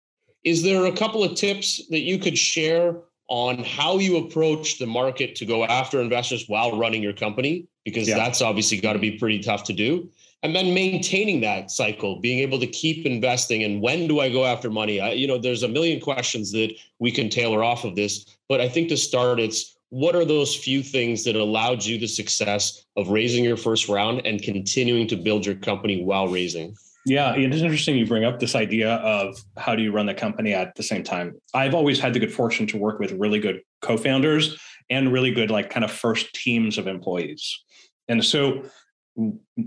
[0.44, 2.96] Is there a couple of tips that you could share
[3.28, 7.66] on how you approach the market to go after investors while running your company?
[7.84, 8.16] Because yeah.
[8.16, 10.10] that's obviously got to be pretty tough to do.
[10.42, 14.44] And then maintaining that cycle, being able to keep investing, and when do I go
[14.44, 15.00] after money?
[15.00, 18.60] I, you know, there's a million questions that we can tailor off of this, but
[18.60, 22.84] I think to start, it's what are those few things that allowed you the success
[22.96, 26.74] of raising your first round and continuing to build your company while raising?
[27.06, 30.14] Yeah, it is interesting you bring up this idea of how do you run the
[30.14, 31.34] company at the same time.
[31.54, 35.50] I've always had the good fortune to work with really good co-founders and really good
[35.50, 37.64] like kind of first teams of employees.
[38.08, 38.64] And so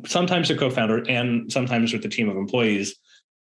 [0.05, 2.95] sometimes the co-founder and sometimes with the team of employees,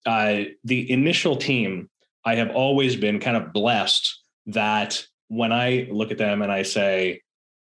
[0.05, 1.89] uh, the initial team,
[2.25, 6.63] I have always been kind of blessed that when I look at them and I
[6.63, 7.21] say,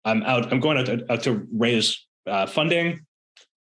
[0.06, 3.02] I'm out, I'm going out to, out to raise uh, funding.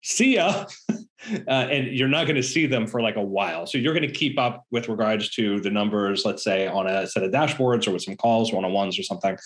[0.04, 0.66] See ya.
[0.90, 3.66] uh, and you're not going to see them for like a while.
[3.66, 7.08] So you're going to keep up with regards to the numbers, let's say on a
[7.08, 9.38] set of dashboards or with some calls, one on ones or something.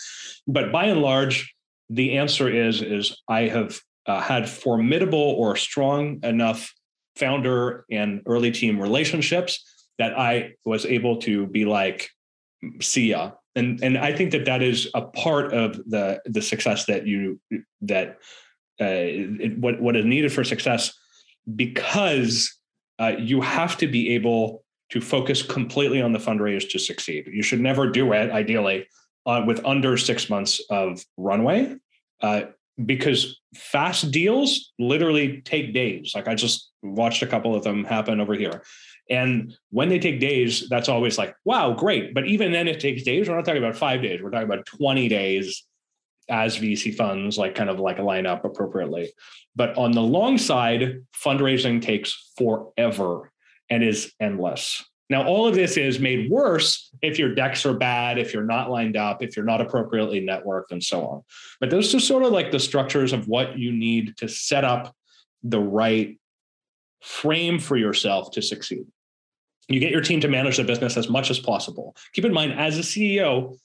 [0.47, 1.53] But by and large,
[1.89, 6.73] the answer is is I have uh, had formidable or strong enough
[7.15, 9.63] founder and early team relationships
[9.99, 12.09] that I was able to be like,
[12.81, 16.85] see ya and and I think that that is a part of the the success
[16.85, 17.39] that you
[17.81, 18.17] that
[18.81, 20.93] uh, it, what what is needed for success
[21.55, 22.57] because
[22.99, 27.27] uh, you have to be able to focus completely on the fundraise to succeed.
[27.31, 28.87] You should never do it ideally
[29.25, 31.75] uh, with under six months of runway.
[32.21, 32.43] Uh,
[32.85, 36.13] because fast deals literally take days.
[36.15, 38.63] Like I just watched a couple of them happen over here.
[39.09, 42.13] And when they take days, that's always like, wow, great.
[42.13, 43.27] But even then, it takes days.
[43.27, 44.21] We're not talking about five days.
[44.21, 45.65] We're talking about 20 days
[46.29, 49.11] as VC funds, like kind of like line up appropriately.
[49.55, 53.31] But on the long side, fundraising takes forever
[53.69, 54.83] and is endless.
[55.09, 58.71] Now, all of this is made worse if your decks are bad, if you're not
[58.71, 61.23] lined up, if you're not appropriately networked, and so on.
[61.59, 64.95] But those are sort of like the structures of what you need to set up
[65.43, 66.17] the right
[67.01, 68.85] frame for yourself to succeed.
[69.67, 71.95] You get your team to manage the business as much as possible.
[72.13, 73.57] Keep in mind, as a CEO,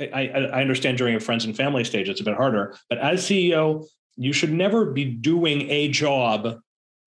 [0.00, 3.22] I, I understand during a friends and family stage it's a bit harder, but as
[3.22, 3.86] CEO,
[4.16, 6.58] you should never be doing a job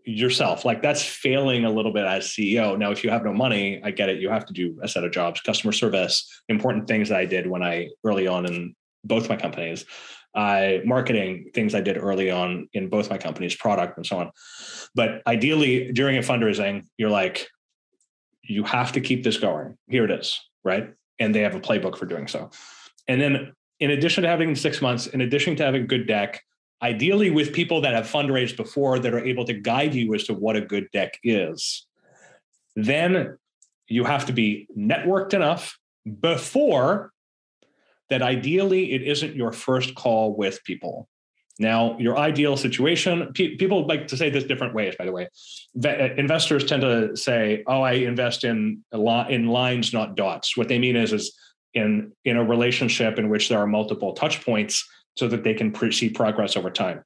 [0.06, 0.66] yourself.
[0.66, 2.78] Like that's failing a little bit as CEO.
[2.78, 4.20] Now, if you have no money, I get it.
[4.20, 7.48] You have to do a set of jobs, customer service, important things that I did
[7.48, 9.86] when I early on in both my companies
[10.36, 14.32] uh, marketing things I did early on in both my companies, product and so on.
[14.94, 17.48] But ideally, during a fundraising, you're like,
[18.48, 19.78] you have to keep this going.
[19.88, 20.94] Here it is, right?
[21.20, 22.50] And they have a playbook for doing so.
[23.08, 26.42] And then, in addition to having six months, in addition to having a good deck,
[26.82, 30.34] ideally with people that have fundraised before that are able to guide you as to
[30.34, 31.86] what a good deck is,
[32.76, 33.38] then
[33.88, 35.78] you have to be networked enough
[36.22, 37.12] before
[38.10, 41.10] that ideally it isn't your first call with people.
[41.58, 45.30] Now, your ideal situation, pe- people like to say this different ways, by the way.
[45.84, 50.58] Uh, investors tend to say, oh, I invest in, in lines, not dots.
[50.58, 51.34] What they mean is, is
[51.74, 54.86] in, in a relationship in which there are multiple touch points
[55.18, 57.04] so that they can pre- see progress over time.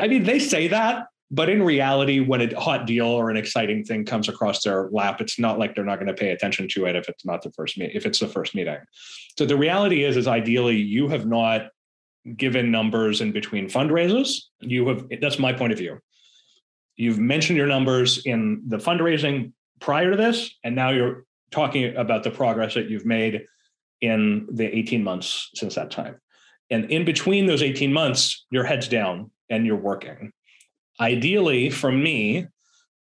[0.00, 3.84] I mean, they say that, but in reality, when a hot deal or an exciting
[3.84, 6.84] thing comes across their lap, it's not like they're not going to pay attention to
[6.84, 8.76] it if it's not the first meet if it's the first meeting.
[9.38, 11.68] So the reality is, is ideally you have not
[12.36, 14.40] given numbers in between fundraisers.
[14.60, 15.98] You have that's my point of view.
[16.96, 22.22] You've mentioned your numbers in the fundraising prior to this, and now you're talking about
[22.22, 23.46] the progress that you've made
[24.00, 26.20] in the 18 months since that time.
[26.70, 30.32] And in between those 18 months, your head's down and you're working
[31.00, 32.46] ideally for me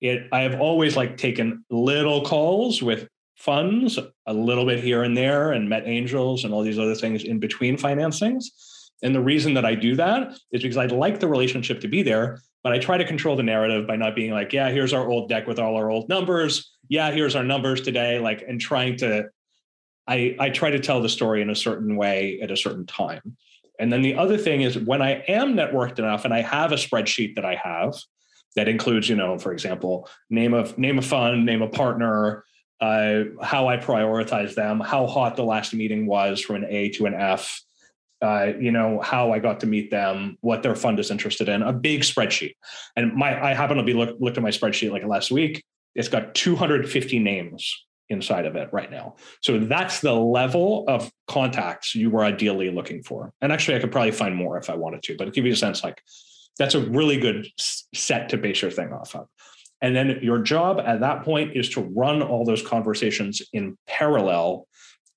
[0.00, 5.16] it i have always like taken little calls with funds a little bit here and
[5.16, 8.44] there and met angels and all these other things in between financings
[9.02, 12.02] and the reason that i do that is because i'd like the relationship to be
[12.02, 15.08] there but i try to control the narrative by not being like yeah here's our
[15.08, 16.72] old deck with all our old numbers.
[16.88, 19.24] Yeah here's our numbers today like and trying to
[20.06, 23.36] i i try to tell the story in a certain way at a certain time.
[23.78, 26.76] And then the other thing is when I am networked enough and I have a
[26.76, 27.94] spreadsheet that I have
[28.56, 32.44] that includes, you know, for example, name of name a fund, name a partner,
[32.80, 37.06] uh, how I prioritize them, how hot the last meeting was from an A to
[37.06, 37.60] an F,
[38.24, 41.60] uh, you know, how I got to meet them, what their fund is interested in,
[41.62, 42.54] a big spreadsheet.
[42.96, 45.62] And my I happen to be look, looked at my spreadsheet like last week.
[45.94, 49.16] It's got 250 names inside of it right now.
[49.42, 53.30] So that's the level of contacts you were ideally looking for.
[53.42, 55.56] And actually, I could probably find more if I wanted to, but give you a
[55.56, 56.00] sense like
[56.58, 57.46] that's a really good
[57.94, 59.26] set to base your thing off of.
[59.82, 64.66] And then your job at that point is to run all those conversations in parallel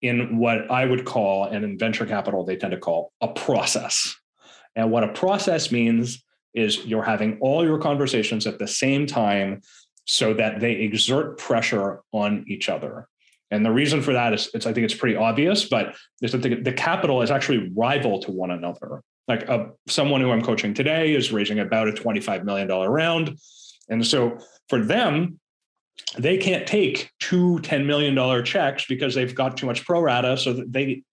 [0.02, 4.16] in what I would call, and in venture capital, they tend to call a process.
[4.76, 6.24] And what a process means
[6.54, 9.62] is you're having all your conversations at the same time
[10.06, 13.08] so that they exert pressure on each other.
[13.52, 16.74] And the reason for that is, it's, I think it's pretty obvious, but the, the
[16.74, 19.04] capital is actually rival to one another.
[19.28, 23.38] Like a, uh, someone who I'm coaching today is raising about a $25 million round.
[23.90, 24.38] And so
[24.70, 25.40] for them,
[26.18, 30.38] they can't take two $10 million checks because they've got too much pro rata.
[30.38, 31.04] So they,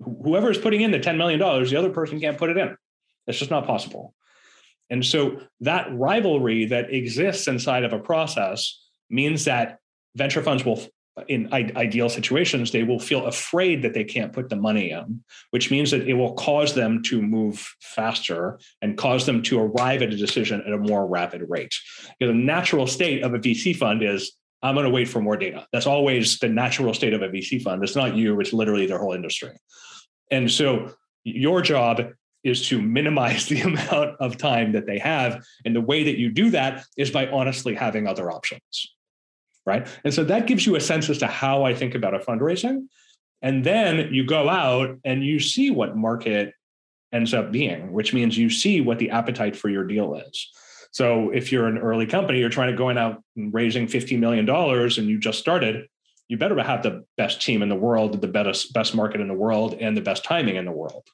[0.00, 2.76] whoever is putting in the $10 million, the other person can't put it in.
[3.26, 4.14] It's just not possible.
[4.90, 8.78] And so that rivalry that exists inside of a process
[9.08, 9.78] means that
[10.16, 10.82] venture funds will
[11.28, 15.70] in ideal situations, they will feel afraid that they can't put the money in, which
[15.70, 20.12] means that it will cause them to move faster and cause them to arrive at
[20.12, 21.74] a decision at a more rapid rate.
[22.18, 24.32] Because the natural state of a VC fund is
[24.62, 25.66] I'm going to wait for more data.
[25.72, 27.82] That's always the natural state of a VC fund.
[27.82, 29.56] It's not you, it's literally their whole industry.
[30.30, 30.94] And so
[31.24, 32.00] your job
[32.44, 35.44] is to minimize the amount of time that they have.
[35.64, 38.94] And the way that you do that is by honestly having other options.
[39.64, 39.86] Right.
[40.04, 42.88] And so that gives you a sense as to how I think about a fundraising.
[43.42, 46.54] And then you go out and you see what market
[47.12, 50.48] ends up being, which means you see what the appetite for your deal is.
[50.92, 54.48] So if you're an early company, you're trying to go out and raising $50 million
[54.48, 55.86] and you just started,
[56.28, 59.34] you better have the best team in the world, the best, best market in the
[59.34, 61.06] world, and the best timing in the world.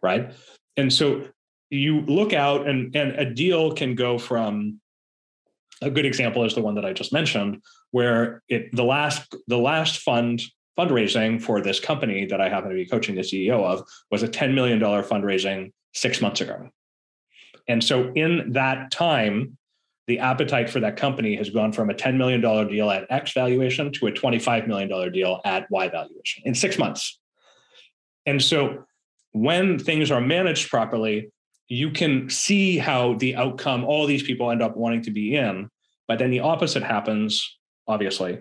[0.00, 0.32] Right
[0.78, 1.24] and so
[1.68, 4.80] you look out and and a deal can go from
[5.82, 9.58] a good example is the one that I just mentioned, where it the last the
[9.58, 10.42] last fund
[10.78, 13.82] fundraising for this company that I happen to be coaching the CEO of
[14.12, 16.68] was a $10 million fundraising six months ago.
[17.66, 19.58] And so in that time,
[20.06, 23.92] the appetite for that company has gone from a $10 million deal at X valuation
[23.92, 27.18] to a $25 million deal at Y valuation in six months.
[28.24, 28.84] And so
[29.32, 31.30] when things are managed properly,
[31.68, 35.68] you can see how the outcome all these people end up wanting to be in.
[36.06, 37.57] But then the opposite happens,
[37.88, 38.38] obviously.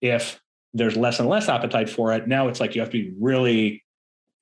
[0.00, 0.40] If
[0.74, 3.84] there's less and less appetite for it, now it's like you have to be really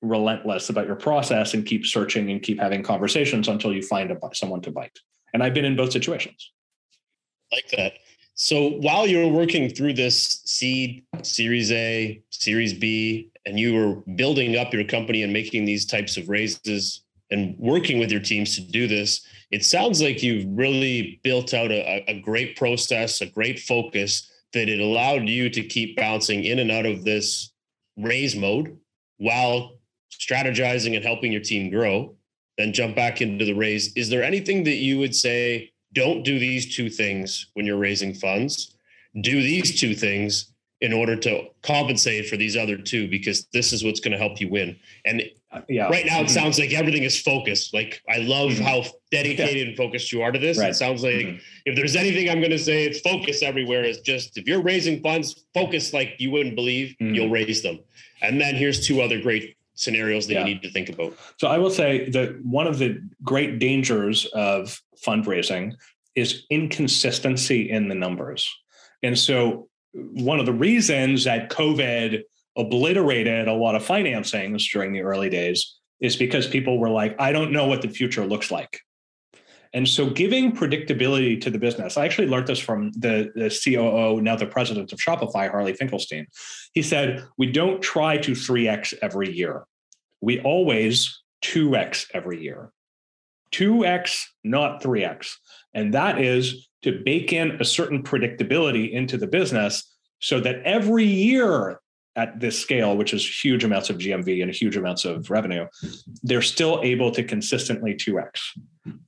[0.01, 4.17] relentless about your process and keep searching and keep having conversations until you find a,
[4.33, 4.97] someone to bite.
[5.33, 6.51] And I've been in both situations.
[7.51, 7.93] Like that.
[8.35, 14.57] So while you're working through this seed, Series A, Series B, and you were building
[14.57, 18.61] up your company and making these types of raises and working with your teams to
[18.61, 23.59] do this, it sounds like you've really built out a, a great process, a great
[23.59, 27.51] focus that it allowed you to keep bouncing in and out of this
[27.95, 28.75] raise mode
[29.17, 29.77] while
[30.11, 32.15] strategizing and helping your team grow,
[32.57, 33.93] then jump back into the raise.
[33.95, 38.13] Is there anything that you would say, don't do these two things when you're raising
[38.13, 38.75] funds?
[39.21, 43.83] Do these two things in order to compensate for these other two because this is
[43.83, 44.75] what's going to help you win.
[45.05, 45.23] And
[45.67, 45.87] yeah.
[45.87, 46.33] right now it mm-hmm.
[46.33, 47.73] sounds like everything is focused.
[47.73, 48.63] Like I love mm-hmm.
[48.63, 49.67] how dedicated yeah.
[49.69, 50.57] and focused you are to this.
[50.57, 50.69] Right.
[50.69, 51.37] It sounds like mm-hmm.
[51.65, 53.83] if there's anything I'm going to say, it's focus everywhere.
[53.83, 57.15] Is just if you're raising funds, focus like you wouldn't believe, mm-hmm.
[57.15, 57.79] you'll raise them.
[58.21, 60.39] And then here's two other great scenarios that yeah.
[60.39, 61.15] you need to think about.
[61.37, 65.73] So I will say that one of the great dangers of fundraising
[66.15, 68.51] is inconsistency in the numbers.
[69.03, 69.69] And so
[70.13, 72.21] one of the reasons that COVID
[72.55, 77.31] obliterated a lot of financings during the early days is because people were like, I
[77.31, 78.79] don't know what the future looks like.
[79.73, 84.21] And so giving predictability to the business, I actually learned this from the, the COO,
[84.21, 86.27] now the president of Shopify, Harley Finkelstein.
[86.73, 89.65] He said, We don't try to 3x every year.
[90.21, 92.71] We always 2x every year.
[93.53, 95.33] 2x, not 3x.
[95.73, 101.05] And that is to bake in a certain predictability into the business so that every
[101.05, 101.79] year
[102.15, 105.67] at this scale, which is huge amounts of GMV and huge amounts of revenue,
[106.23, 108.39] they're still able to consistently 2x.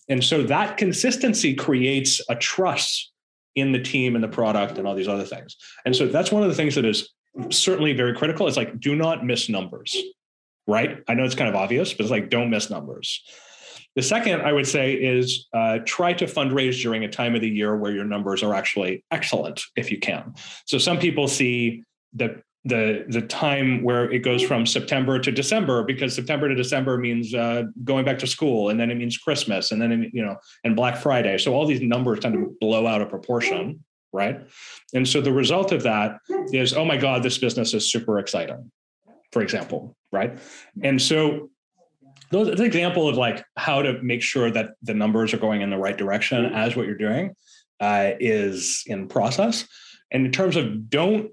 [0.08, 3.12] And so that consistency creates a trust
[3.56, 5.56] in the team and the product and all these other things.
[5.86, 7.10] And so that's one of the things that is
[7.50, 8.48] certainly very critical.
[8.48, 9.98] It's like, do not miss numbers,
[10.68, 11.00] right?
[11.08, 13.24] I know it's kind of obvious, but it's like, don't miss numbers.
[13.96, 17.50] The second I would say is uh, try to fundraise during a time of the
[17.50, 20.34] year where your numbers are actually excellent, if you can.
[20.66, 21.84] So some people see
[22.14, 26.98] the the the time where it goes from September to December because September to December
[26.98, 30.24] means uh, going back to school, and then it means Christmas, and then it, you
[30.24, 31.38] know, and Black Friday.
[31.38, 34.42] So all these numbers tend to blow out of proportion, right?
[34.94, 36.20] And so the result of that
[36.52, 38.72] is, oh my God, this business is super exciting,
[39.32, 40.38] for example, right?
[40.84, 41.50] And so
[42.32, 45.70] those an example of like how to make sure that the numbers are going in
[45.70, 47.36] the right direction as what you're doing
[47.80, 49.68] uh, is in process.
[50.12, 51.32] And in terms of don't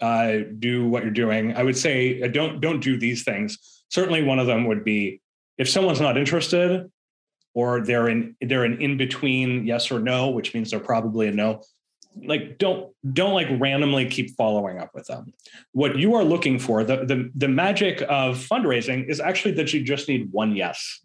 [0.00, 3.58] uh, do what you're doing, I would say uh, don't don't do these things.
[3.88, 5.20] Certainly, one of them would be
[5.58, 6.90] if someone's not interested,
[7.54, 11.32] or they're in they're an in between yes or no, which means they're probably a
[11.32, 11.62] no.
[12.24, 15.32] Like don't don't like randomly keep following up with them.
[15.72, 19.82] What you are looking for, the the the magic of fundraising is actually that you
[19.82, 21.00] just need one yes.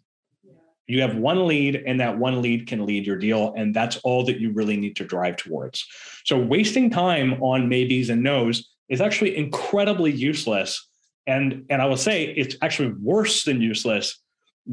[0.88, 3.52] You have one lead, and that one lead can lead your deal.
[3.56, 5.86] And that's all that you really need to drive towards.
[6.24, 10.88] So, wasting time on maybes and nos is actually incredibly useless.
[11.26, 14.18] And, and I will say it's actually worse than useless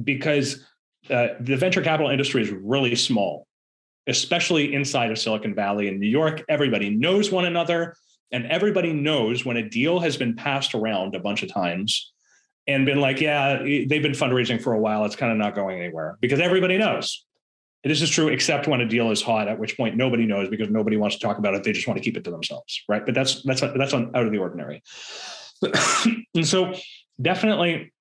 [0.03, 0.65] because
[1.09, 3.45] uh, the venture capital industry is really small,
[4.07, 6.43] especially inside of Silicon Valley and New York.
[6.49, 7.95] Everybody knows one another,
[8.31, 12.11] and everybody knows when a deal has been passed around a bunch of times
[12.67, 15.05] and been like, yeah, they've been fundraising for a while.
[15.05, 17.25] It's kind of not going anywhere because everybody knows.
[17.83, 20.71] This is true, except when a deal is hot, at which point nobody knows because
[20.71, 21.63] nobody wants to talk about it.
[21.63, 23.05] They just want to keep it to themselves, right?
[23.05, 24.81] But that's that's that's on, out of the ordinary.
[26.33, 26.73] and so,
[27.21, 27.93] definitely,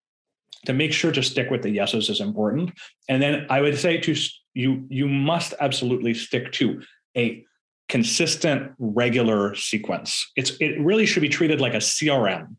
[0.64, 2.72] to make sure to stick with the yeses is important.
[3.10, 4.14] And then I would say to
[4.54, 6.82] you, you must absolutely stick to
[7.16, 7.44] a
[7.88, 10.30] consistent, regular sequence.
[10.36, 12.56] It's it really should be treated like a CRM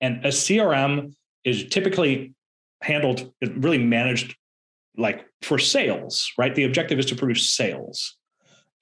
[0.00, 2.34] and a CRM is typically
[2.82, 4.36] handled, really managed
[4.96, 6.54] like for sales, right?
[6.54, 8.16] The objective is to produce sales.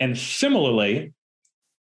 [0.00, 1.12] And similarly,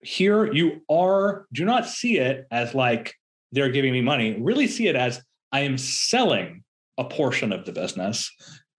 [0.01, 3.13] here you are, do not see it as like
[3.51, 5.21] they're giving me money, really see it as
[5.51, 6.63] I am selling
[6.97, 8.31] a portion of the business.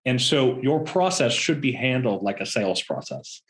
[0.08, 3.42] And so your process should be handled like a sales process.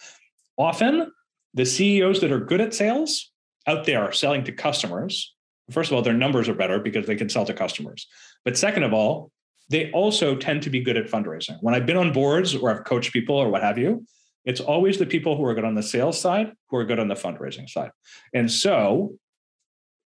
[0.57, 1.13] Often,
[1.55, 3.31] the CEOs that are good at sales
[3.67, 5.35] out there selling to customers
[5.71, 8.07] first of all, their numbers are better because they can sell to customers.
[8.45, 9.31] But second of all,
[9.69, 11.59] they also tend to be good at fundraising.
[11.61, 14.07] When I've been on boards or I've coached people or what have you,
[14.45, 17.09] it's always the people who are good on the sales side who are good on
[17.09, 17.91] the fundraising side.
[18.33, 19.19] And so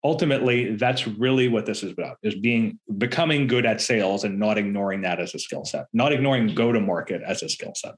[0.04, 4.58] ultimately that's really what this is about is being becoming good at sales and not
[4.58, 7.94] ignoring that as a skill set, not ignoring go to market as a skill set.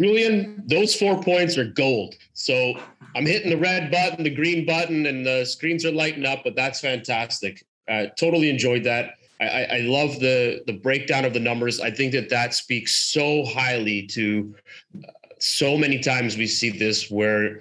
[0.00, 2.16] Julien, those four points are gold.
[2.32, 2.74] So
[3.14, 6.56] I'm hitting the red button, the green button, and the screens are lighting up, but
[6.56, 7.64] that's fantastic.
[7.88, 9.14] I totally enjoyed that.
[9.40, 11.80] I, I love the the breakdown of the numbers.
[11.80, 14.54] I think that that speaks so highly to
[14.96, 17.60] uh, so many times we see this where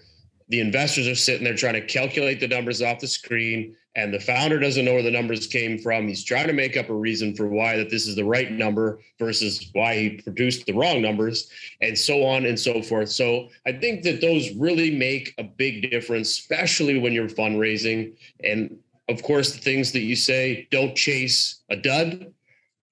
[0.54, 4.20] the investors are sitting there trying to calculate the numbers off the screen and the
[4.20, 6.08] founder doesn't know where the numbers came from.
[6.08, 9.00] He's trying to make up a reason for why that this is the right number
[9.18, 11.50] versus why he produced the wrong numbers
[11.82, 13.10] and so on and so forth.
[13.10, 18.14] So i think that those really make a big difference especially when you're fundraising.
[18.44, 18.78] And
[19.10, 22.32] of course the things that you say don't chase a dud.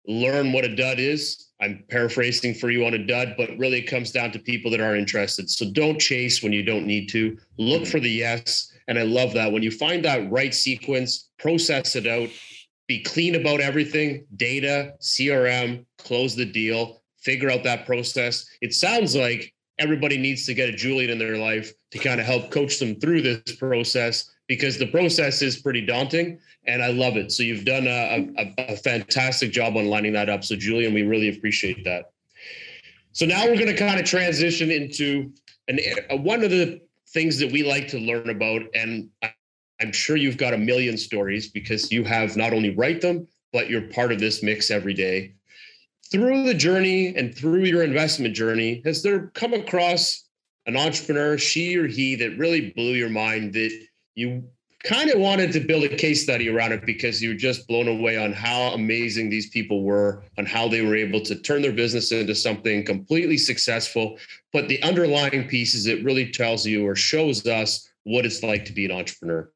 [0.07, 3.87] Learn what a dud is i'm paraphrasing for you on a dud but really it
[3.87, 5.49] comes down to people that are interested.
[5.49, 7.37] So don't chase when you don't need to.
[7.57, 9.51] Look for the yes and I love that.
[9.51, 12.29] When you find that right sequence, process it out,
[12.87, 14.25] be clean about everything.
[14.35, 18.45] Data, CRM, close the deal, figure out that process.
[18.61, 22.25] It sounds like everybody needs to get a Julien in their life to kind of
[22.25, 27.17] help coach them through this process because the process is pretty daunting and I love
[27.17, 27.31] it.
[27.31, 30.43] So you've done a, a, a fantastic job on lining that up.
[30.43, 32.11] So, Julien, we really appreciate that.
[33.13, 35.31] So now we're going to kind of transition into
[35.67, 35.79] an,
[36.23, 38.61] one of the things that we like to learn about.
[38.73, 39.09] And
[39.81, 43.69] I'm sure you've got a million stories because you have not only write them, but
[43.69, 45.33] you're part of this mix every day.
[46.11, 50.27] Through the journey and through your investment journey, has there come across
[50.67, 53.71] an entrepreneur, she or he, that really blew your mind that
[54.15, 54.43] you
[54.83, 57.87] kind of wanted to build a case study around it because you were just blown
[57.87, 61.71] away on how amazing these people were, on how they were able to turn their
[61.71, 64.17] business into something completely successful.
[64.53, 68.73] But the underlying pieces, it really tells you or shows us what it's like to
[68.73, 69.51] be an entrepreneur.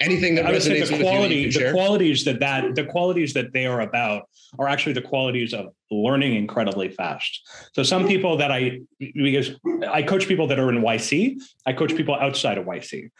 [0.00, 3.66] Anything that I would say the quality, the qualities that that the qualities that they
[3.66, 7.40] are about are actually the qualities of learning incredibly fast.
[7.72, 9.52] So some people that I because
[9.88, 13.10] I coach people that are in YC, I coach people outside of YC.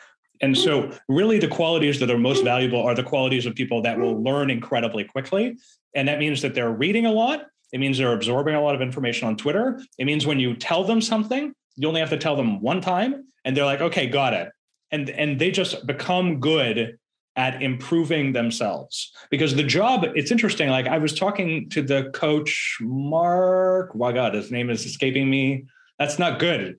[0.43, 3.99] And so, really, the qualities that are most valuable are the qualities of people that
[3.99, 5.57] will learn incredibly quickly.
[5.95, 7.47] And that means that they're reading a lot.
[7.72, 9.80] It means they're absorbing a lot of information on Twitter.
[9.99, 13.24] It means when you tell them something, you only have to tell them one time,
[13.45, 14.51] and they're like, okay, got it.
[14.90, 16.99] And, and they just become good
[17.36, 22.76] at improving themselves because the job it's interesting like i was talking to the coach
[22.82, 25.64] mark my god his name is escaping me
[25.99, 26.78] that's not good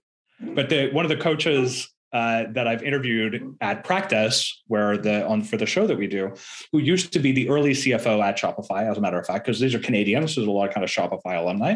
[0.53, 5.41] but the one of the coaches uh, that I've interviewed at Practice, where the on
[5.41, 6.33] for the show that we do,
[6.71, 9.59] who used to be the early CFO at Shopify, as a matter of fact, because
[9.59, 11.75] these are Canadians, so there's a lot of kind of Shopify alumni,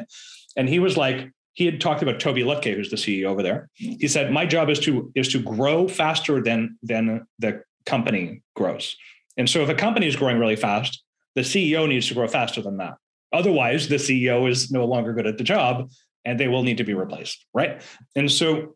[0.55, 3.67] and he was like, he had talked about Tobi Lütke, who's the CEO over there.
[3.73, 8.95] He said, "My job is to is to grow faster than than the company grows.
[9.37, 11.01] And so, if a company is growing really fast,
[11.33, 12.95] the CEO needs to grow faster than that.
[13.33, 15.89] Otherwise, the CEO is no longer good at the job,
[16.25, 17.81] and they will need to be replaced, right?
[18.15, 18.75] And so,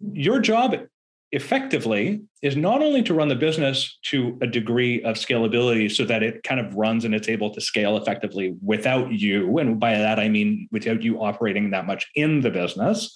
[0.00, 0.76] your job
[1.34, 6.22] effectively is not only to run the business to a degree of scalability so that
[6.22, 9.58] it kind of runs and it's able to scale effectively without you.
[9.58, 13.14] And by that, I mean without you operating that much in the business.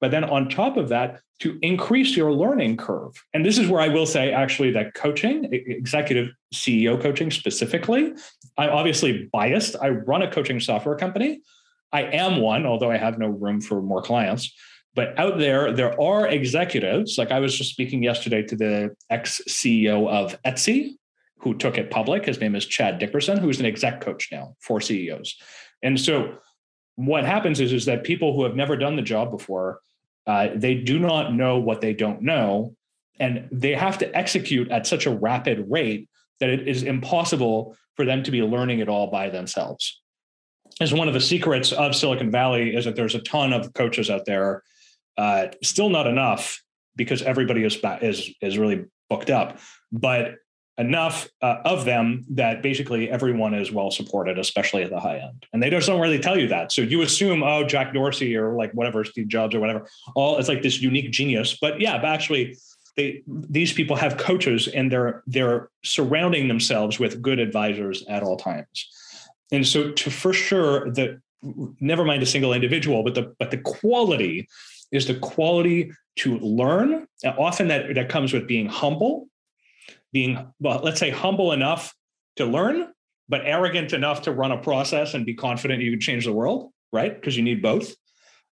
[0.00, 3.12] But then on top of that, to increase your learning curve.
[3.34, 8.14] And this is where I will say actually that coaching, executive CEO coaching specifically,
[8.56, 9.76] I'm obviously biased.
[9.82, 11.40] I run a coaching software company.
[11.92, 14.52] I am one, although I have no room for more clients.
[14.96, 17.18] But out there, there are executives.
[17.18, 20.94] Like I was just speaking yesterday to the ex CEO of Etsy,
[21.38, 22.24] who took it public.
[22.24, 25.36] His name is Chad Dickerson, who's an exec coach now for CEOs.
[25.82, 26.38] And so
[26.94, 29.80] what happens is, is that people who have never done the job before,
[30.26, 32.74] uh, they do not know what they don't know.
[33.20, 36.08] And they have to execute at such a rapid rate
[36.40, 40.00] that it is impossible for them to be learning it all by themselves.
[40.80, 44.08] As one of the secrets of Silicon Valley is that there's a ton of coaches
[44.08, 44.62] out there
[45.16, 46.62] uh, still not enough
[46.96, 49.58] because everybody is is is really booked up,
[49.92, 50.34] but
[50.78, 55.46] enough uh, of them that basically everyone is well supported, especially at the high end.
[55.52, 56.70] And they just don't really tell you that.
[56.70, 60.48] So you assume, oh, Jack Dorsey or like whatever Steve Jobs or whatever, all it's
[60.48, 61.56] like this unique genius.
[61.60, 62.56] But yeah, but actually,
[62.96, 68.36] they these people have coaches and they're they're surrounding themselves with good advisors at all
[68.36, 68.88] times.
[69.52, 71.20] And so to for sure the
[71.80, 74.48] never mind a single individual, but the but the quality
[74.92, 77.06] is the quality to learn.
[77.24, 79.28] often that, that comes with being humble,
[80.12, 81.94] being, well, let's say humble enough
[82.36, 82.92] to learn,
[83.28, 86.72] but arrogant enough to run a process and be confident you can change the world,
[86.92, 87.14] right?
[87.14, 87.94] Because you need both.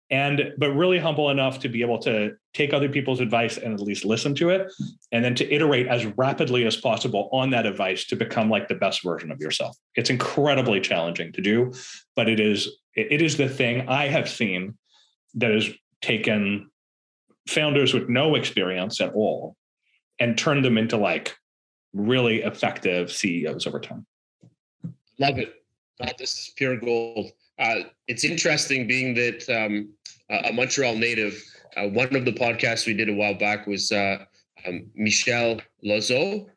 [0.09, 3.81] And, but really humble enough to be able to take other people's advice and at
[3.81, 4.71] least listen to it,
[5.11, 8.75] and then to iterate as rapidly as possible on that advice to become like the
[8.75, 9.75] best version of yourself.
[9.95, 11.73] It's incredibly challenging to do,
[12.15, 14.77] but it is, it is the thing I have seen
[15.35, 15.69] that is
[16.01, 16.69] taken
[17.47, 19.55] founders with no experience at all
[20.19, 21.35] and turned them into like
[21.93, 24.05] really effective CEOs over time.
[25.19, 25.53] Love it.
[26.17, 27.31] This is pure gold.
[27.59, 29.89] Uh, it's interesting being that um,
[30.29, 31.41] a Montreal native.
[31.75, 34.17] Uh, one of the podcasts we did a while back was uh,
[34.67, 36.47] um, Michel Lozo,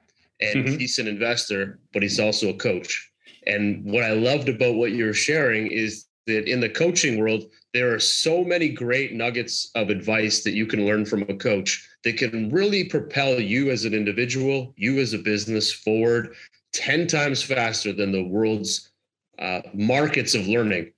[0.41, 0.79] and mm-hmm.
[0.79, 3.11] he's an investor, but he's also a coach.
[3.47, 7.95] And what I loved about what you're sharing is that in the coaching world, there
[7.95, 12.17] are so many great nuggets of advice that you can learn from a coach that
[12.17, 16.35] can really propel you as an individual, you as a business forward
[16.73, 18.91] 10 times faster than the world's
[19.39, 20.93] uh, markets of learning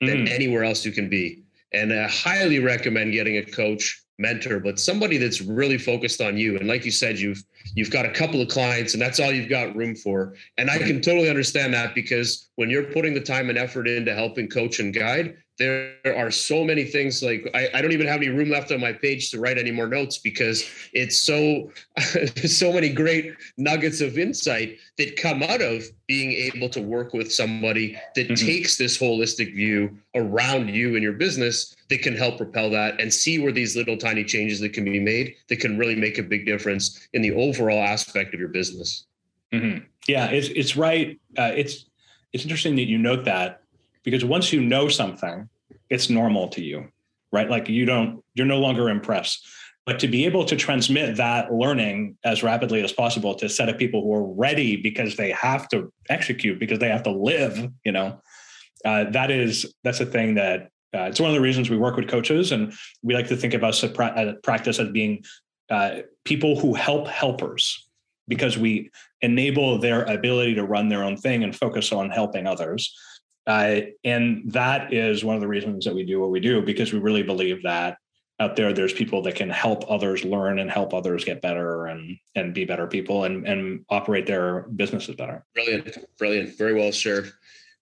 [0.00, 0.30] than mm.
[0.30, 1.42] anywhere else you can be.
[1.72, 6.56] And I highly recommend getting a coach mentor but somebody that's really focused on you.
[6.56, 7.42] And like you said you've
[7.74, 10.34] you've got a couple of clients and that's all you've got room for.
[10.58, 14.14] And i can totally understand that because when you're putting the time and effort into
[14.14, 18.18] helping coach and guide there are so many things like I, I, don't even have
[18.18, 21.70] any room left on my page to write any more notes because it's so
[22.46, 27.32] so many great nuggets of insight that come out of being able to work with
[27.32, 28.46] somebody that mm-hmm.
[28.46, 33.12] takes this holistic view around you and your business that can help propel that and
[33.12, 36.22] see where these little tiny changes that can be made that can really make a
[36.22, 39.06] big difference in the overall aspect of your business
[39.52, 39.78] mm-hmm.
[40.06, 41.86] yeah it's it's right uh, it's
[42.32, 43.62] it's interesting that you note that
[44.06, 45.48] because once you know something,
[45.90, 46.88] it's normal to you,
[47.32, 47.50] right?
[47.50, 49.44] Like you don't, you're no longer impressed.
[49.84, 53.68] But to be able to transmit that learning as rapidly as possible to a set
[53.68, 57.68] of people who are ready because they have to execute, because they have to live,
[57.84, 58.20] you know,
[58.84, 61.96] uh, that is that's a thing that uh, it's one of the reasons we work
[61.96, 65.24] with coaches, and we like to think about uh, practice as being
[65.68, 67.88] uh, people who help helpers
[68.28, 68.90] because we
[69.22, 72.94] enable their ability to run their own thing and focus on helping others
[73.46, 76.92] uh, and that is one of the reasons that we do what we do because
[76.92, 77.98] we really believe that
[78.38, 82.18] out there there's people that can help others learn and help others get better and
[82.34, 85.44] and be better people and and operate their businesses better.
[85.54, 87.32] Brilliant, brilliant, very well sir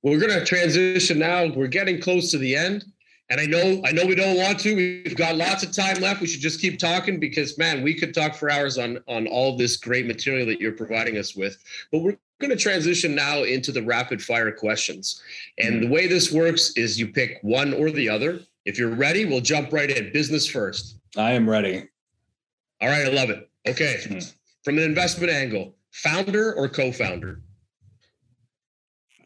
[0.05, 1.47] we're going to transition now.
[1.47, 2.85] We're getting close to the end.
[3.31, 4.77] And I know, I know we don't want to.
[4.77, 6.21] We've got lots of time left.
[6.21, 9.57] We should just keep talking because, man, we could talk for hours on on all
[9.57, 11.57] this great material that you're providing us with.
[11.91, 15.23] But we're going to transition now into the rapid fire questions.
[15.59, 18.41] And the way this works is you pick one or the other.
[18.67, 20.13] If you're ready, we'll jump right in.
[20.13, 20.99] Business first.
[21.17, 21.89] I am ready.
[22.81, 23.49] All right, I love it.
[23.67, 24.01] Okay.
[24.07, 24.19] Hmm.
[24.65, 27.41] From an investment angle, founder or co-founder?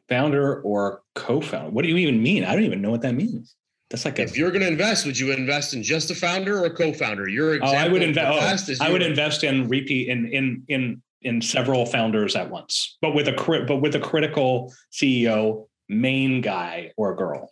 [0.08, 1.70] Founder or co-founder?
[1.70, 2.44] What do you even mean?
[2.44, 3.56] I don't even know what that means.
[3.90, 6.66] That's like if you're going to invest, would you invest in just a founder or
[6.66, 7.28] a co-founder?
[7.28, 8.70] Your oh, I would invest.
[8.70, 13.14] Oh, I would invest in repeat in in in in several founders at once, but
[13.14, 17.48] with a but with a critical CEO, main guy or a girl.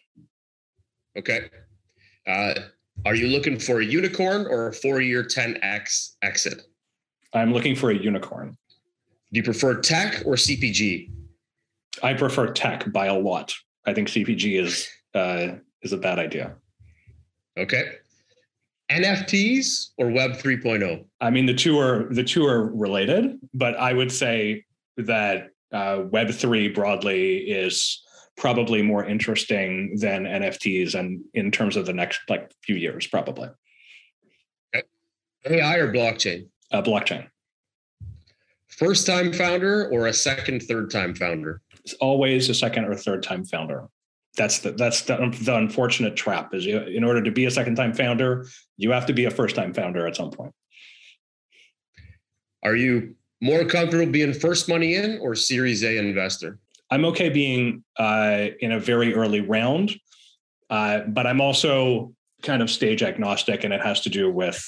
[1.17, 1.49] Okay.
[2.27, 2.55] Uh,
[3.07, 6.63] are you looking for a unicorn or a four-year 10x exit?
[7.33, 8.57] I'm looking for a unicorn.
[9.33, 11.11] Do you prefer tech or CPG?
[12.03, 13.55] I prefer tech by a lot.
[13.87, 16.57] I think CPG is uh, is a bad idea.
[17.59, 17.93] Okay.
[18.91, 21.05] NFTs or Web 3.0?
[21.21, 24.65] I mean, the two are the two are related, but I would say
[24.97, 28.03] that uh, Web 3 broadly is
[28.37, 33.49] probably more interesting than NFTs, and in terms of the next like few years, probably.
[34.75, 34.87] Okay.
[35.47, 36.49] AI or blockchain?
[36.71, 37.27] Uh, blockchain.
[38.69, 41.63] First time founder or a second, third time founder?
[41.81, 43.89] It's always a second or third time founder
[44.37, 47.77] that's the that's the, the unfortunate trap is you in order to be a second
[47.77, 50.53] time founder you have to be a first time founder at some point.
[52.63, 56.59] Are you more comfortable being first money in or series a investor?
[56.91, 59.99] I'm okay being uh, in a very early round
[60.71, 62.13] uh, but i'm also
[62.43, 64.65] kind of stage agnostic and it has to do with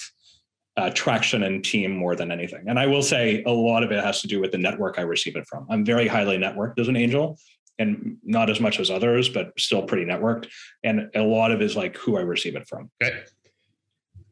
[0.76, 2.64] uh, traction and team more than anything.
[2.68, 5.02] And i will say a lot of it has to do with the network i
[5.02, 5.66] receive it from.
[5.68, 7.38] I'm very highly networked as an angel
[7.78, 10.48] and not as much as others, but still pretty networked.
[10.82, 12.90] And a lot of it is like who I receive it from.
[13.02, 13.20] Okay.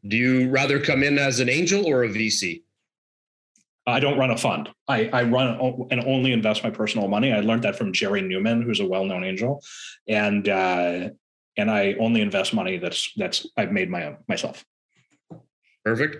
[0.07, 2.63] Do you rather come in as an angel or a VC?
[3.87, 4.69] I don't run a fund.
[4.89, 7.31] I, I run and only invest my personal money.
[7.31, 9.63] I learned that from Jerry Neumann, who's a well-known angel,
[10.09, 11.09] and uh,
[11.55, 14.65] and I only invest money that's that's I've made my own myself.
[15.85, 16.17] Perfect.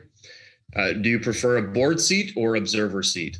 [0.75, 3.37] Uh, do you prefer a board seat or observer seat?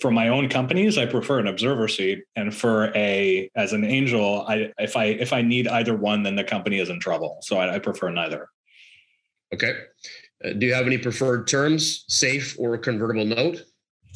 [0.00, 4.44] For my own companies, I prefer an observer seat, and for a as an angel,
[4.46, 7.38] I if I if I need either one, then the company is in trouble.
[7.42, 8.48] So I, I prefer neither.
[9.52, 9.74] Okay.
[10.44, 13.64] Uh, do you have any preferred terms, safe or convertible note?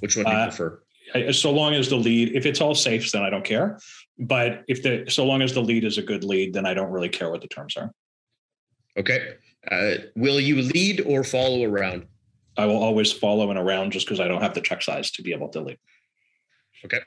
[0.01, 0.83] Which one do you uh, prefer?
[1.15, 3.79] I, so long as the lead, if it's all safe, then I don't care.
[4.19, 6.91] But if the so long as the lead is a good lead, then I don't
[6.91, 7.93] really care what the terms are.
[8.97, 9.35] Okay.
[9.71, 12.07] Uh, will you lead or follow around?
[12.59, 15.23] I will always follow and around just because I don't have the check size to
[15.23, 15.79] be able to leave.
[16.85, 17.01] Okay.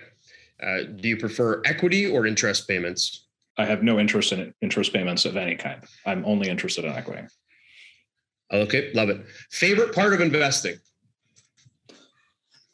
[0.64, 3.28] Uh, do you prefer equity or interest payments?
[3.58, 5.84] I have no interest in interest payments of any kind.
[6.06, 7.28] I'm only interested in equity.
[8.52, 9.26] Okay, love it.
[9.49, 10.78] Favorite part of investing?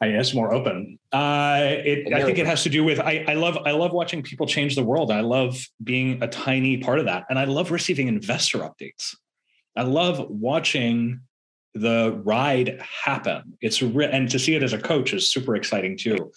[0.00, 0.98] I guess more open.
[1.12, 2.40] Uh, it, I think open.
[2.40, 5.10] it has to do with I, I love I love watching people change the world.
[5.10, 9.16] I love being a tiny part of that, and I love receiving investor updates.
[9.76, 11.20] I love watching
[11.80, 13.56] the ride happen.
[13.60, 16.32] It's re- and to see it as a coach is super exciting too.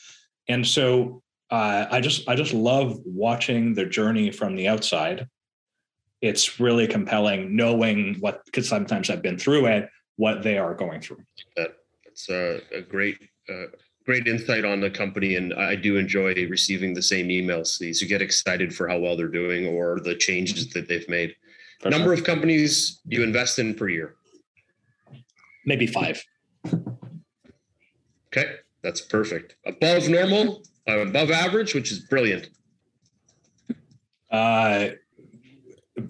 [0.48, 5.28] And so uh, I just I just love watching the journey from the outside.
[6.22, 11.02] It's really compelling knowing what because sometimes I've been through it, what they are going
[11.02, 11.24] through.
[11.56, 13.18] That's a, a great
[13.50, 13.66] uh,
[14.06, 17.78] great insight on the company, and I do enjoy receiving the same emails.
[17.80, 21.36] These you get excited for how well they're doing or the changes that they've made.
[21.80, 22.14] For Number sure.
[22.14, 24.16] of companies you invest in per year
[25.66, 26.24] maybe five.
[28.34, 28.50] Okay,
[28.82, 29.56] that's perfect.
[29.66, 32.48] Above normal, uh, above average, which is brilliant.
[34.32, 34.90] Uh,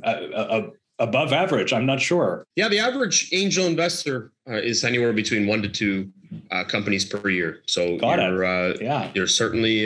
[0.04, 2.46] uh, uh, above average, I'm not sure.
[2.56, 6.12] Yeah, the average angel investor uh, is anywhere between one to two
[6.52, 7.64] uh, companies per year.
[7.66, 9.86] So Got you're, yeah, you're certainly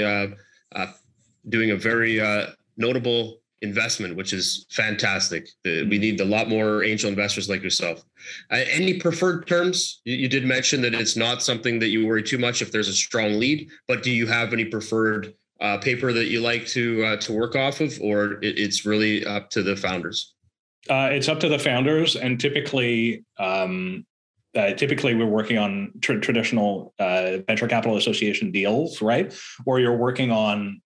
[1.48, 2.22] doing a very
[2.76, 5.50] notable investment, which is fantastic.
[5.64, 8.04] The, we need a lot more angel investors like yourself.
[8.52, 10.02] Uh, any preferred terms?
[10.04, 12.88] You, you, did mention that it's not something that you worry too much if there's
[12.88, 17.04] a strong lead, but do you have any preferred uh, paper that you like to
[17.06, 20.34] uh, to work off of, or it, it's really up to the founders?
[20.90, 23.24] Uh, it's up to the founders, and typically.
[23.40, 24.06] Um,
[24.56, 29.38] uh, typically, we're working on tr- traditional uh, venture capital association deals, right?
[29.66, 30.82] Or you're working on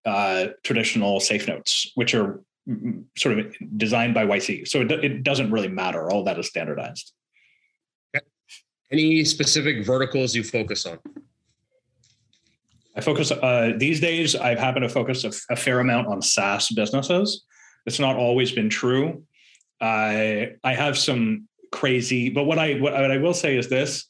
[0.64, 2.42] traditional safe notes, which are
[3.18, 4.68] sort of designed by YC.
[4.68, 6.10] So it, it doesn't really matter.
[6.12, 7.14] All that is standardized.
[8.16, 8.26] Okay.
[8.92, 11.00] Any specific verticals you focus on?
[12.96, 14.36] I focus uh, these days.
[14.36, 17.46] I've happened to focus a, a, fair amount on SaaS businesses.
[17.86, 19.24] It's not always been true.
[19.80, 24.06] I I have some crazy, but what I what, what I will say is this: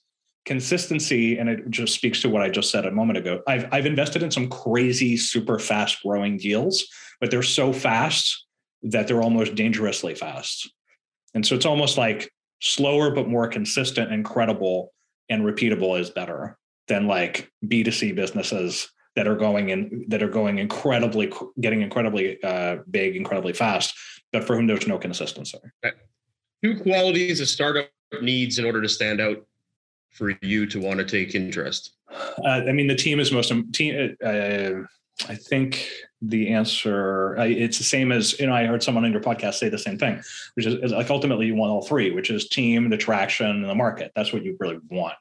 [0.45, 3.41] consistency, and it just speaks to what I just said a moment ago.
[3.47, 6.83] I've I've invested in some crazy, super fast growing deals,
[7.21, 8.47] but they're so fast
[8.83, 10.71] that they're almost dangerously fast.
[11.33, 14.93] And so it's almost like slower but more consistent and credible
[15.29, 16.57] and repeatable is better
[16.87, 22.77] than like B2C businesses that are going in that are going incredibly getting incredibly uh,
[22.89, 23.93] big, incredibly fast,
[24.31, 25.57] but for whom there's no consistency.
[26.63, 27.89] Two qualities a startup
[28.21, 29.45] needs in order to stand out
[30.11, 31.95] for you to want to take interest.
[32.11, 34.15] Uh, I mean, the team is most team.
[34.23, 34.71] Uh,
[35.27, 35.89] I think
[36.21, 38.53] the answer it's the same as you know.
[38.53, 40.21] I heard someone on your podcast say the same thing,
[40.55, 43.65] which is, is like ultimately you want all three, which is team, the traction, and
[43.65, 44.11] the market.
[44.15, 45.13] That's what you really want.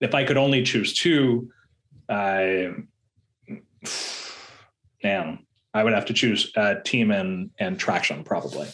[0.00, 1.50] If I could only choose two,
[2.08, 2.70] i
[5.04, 5.38] man,
[5.72, 8.68] I would have to choose uh, team and and traction probably.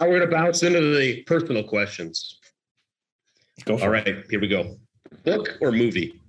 [0.00, 2.40] Now we're going to bounce into the personal questions.
[3.64, 4.76] Go All right, here we go.
[5.22, 6.20] Book or movie?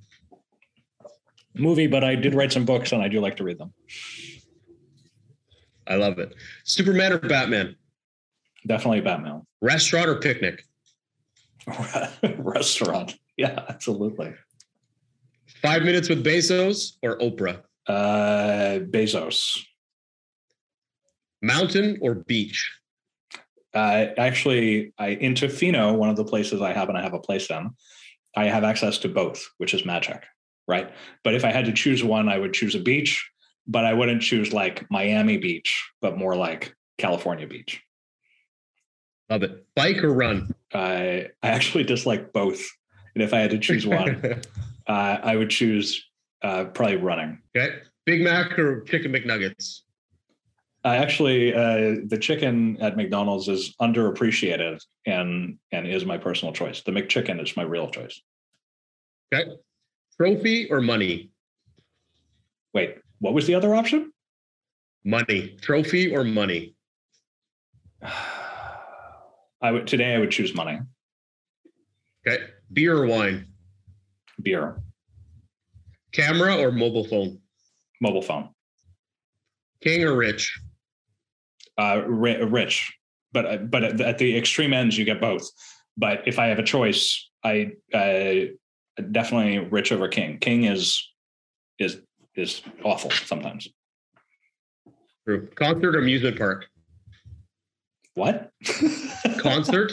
[1.58, 3.74] movie, but I did write some books and I do like to read them.
[5.88, 6.36] I love it.
[6.63, 7.75] Superman or Batman?
[8.67, 9.43] Definitely Batman.
[9.61, 10.63] Restaurant or picnic?
[12.38, 13.15] Restaurant.
[13.38, 14.33] Yeah, absolutely.
[15.61, 17.61] Five minutes with Bezos or Oprah?
[17.88, 19.59] Uh, Bezos.
[21.41, 22.71] Mountain or beach?
[23.73, 27.49] Uh, actually, I in Tofino, one of the places I happen to have a place
[27.49, 27.71] in,
[28.36, 30.23] I have access to both, which is magic
[30.67, 30.91] right?
[31.23, 33.29] But if I had to choose one, I would choose a beach,
[33.68, 37.82] but I wouldn't choose like Miami Beach, but more like California Beach.
[39.30, 39.66] Love it.
[39.76, 40.53] Bike or run?
[40.74, 42.63] I I actually dislike both,
[43.13, 44.41] and if I had to choose one,
[44.88, 44.91] uh,
[45.24, 46.05] I would choose
[46.43, 47.41] uh, probably running.
[47.55, 47.76] Okay.
[48.05, 49.82] Big Mac or chicken McNuggets?
[50.84, 56.82] I actually, uh, the chicken at McDonald's is underappreciated and and is my personal choice.
[56.84, 58.22] The McChicken is my real choice.
[59.34, 59.49] Okay.
[60.18, 61.32] Trophy or money?
[62.76, 64.13] Wait, what was the other option?
[65.03, 65.57] Money.
[65.59, 66.76] Trophy or money?
[68.03, 70.80] I would today I would choose money.
[72.28, 72.43] Okay.
[72.71, 73.47] Beer or wine?
[74.39, 74.80] Beer.
[76.13, 77.39] Camera or mobile phone?
[77.99, 78.49] Mobile phone.
[79.82, 80.55] King or rich?
[81.80, 82.93] Uh, rich,
[83.34, 85.49] but but at the extreme ends you get both.
[85.97, 90.38] But if I have a choice, I uh, definitely rich over king.
[90.38, 91.11] King is
[91.80, 91.97] is
[92.36, 93.67] is awful sometimes.
[95.25, 95.47] True.
[95.55, 96.67] Concert or amusement park?
[98.13, 98.51] What?
[99.39, 99.91] concert?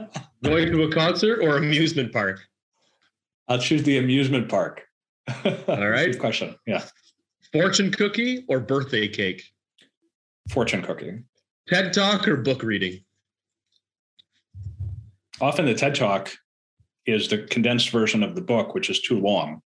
[0.44, 2.40] Going to a concert or amusement park?
[3.48, 4.82] I'll choose the amusement park.
[5.44, 6.12] All right.
[6.12, 6.54] Good question.
[6.66, 6.84] Yeah.
[7.52, 9.42] Fortune cookie or birthday cake?
[10.50, 11.20] Fortune cookie.
[11.68, 13.00] TED talk or book reading?
[15.40, 16.32] Often the TED talk
[17.06, 19.62] is the condensed version of the book, which is too long.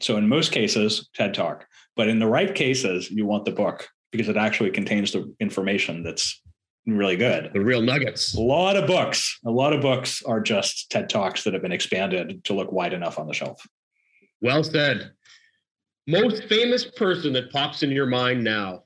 [0.00, 1.66] So in most cases, TED Talk,
[1.96, 6.02] but in the right cases, you want the book because it actually contains the information
[6.02, 6.40] that's
[6.86, 7.50] really good.
[7.52, 8.34] The real nuggets.
[8.34, 11.72] A lot of books, a lot of books are just TED Talks that have been
[11.72, 13.66] expanded to look wide enough on the shelf.
[14.40, 15.12] Well said.
[16.06, 18.82] Most famous person that pops in your mind now.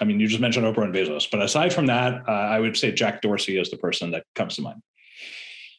[0.00, 2.76] I mean, you just mentioned Oprah and Bezos, but aside from that, uh, I would
[2.76, 4.82] say Jack Dorsey is the person that comes to mind.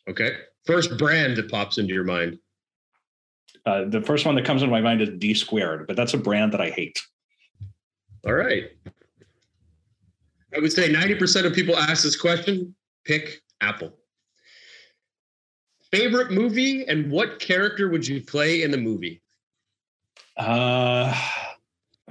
[0.08, 0.32] Okay.
[0.66, 2.38] First brand that pops into your mind.
[3.66, 6.18] Uh, the first one that comes into my mind is D squared, but that's a
[6.18, 7.02] brand that I hate.
[8.26, 8.66] All right.
[10.56, 13.94] I would say 90% of people ask this question pick Apple.
[15.92, 19.22] Favorite movie and what character would you play in the movie?
[20.38, 21.16] Uh,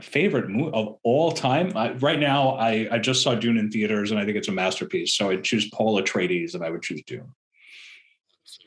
[0.01, 1.77] favorite movie of all time?
[1.77, 4.53] I, right now, I, I just saw Dune in theaters and I think it's a
[4.53, 5.17] masterpiece.
[5.17, 7.33] So I'd choose Paul Atreides and I would choose Dune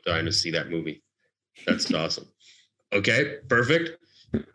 [0.08, 1.04] dying to see that movie.
[1.68, 2.28] That's awesome.
[2.94, 3.98] Okay, perfect.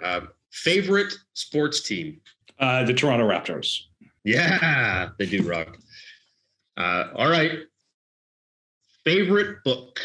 [0.03, 0.21] Uh,
[0.51, 2.21] favorite sports team?
[2.59, 3.81] Uh, the Toronto Raptors.
[4.25, 5.79] Yeah, they do rock.
[6.77, 7.61] Uh, all right.
[9.05, 10.01] Favorite book?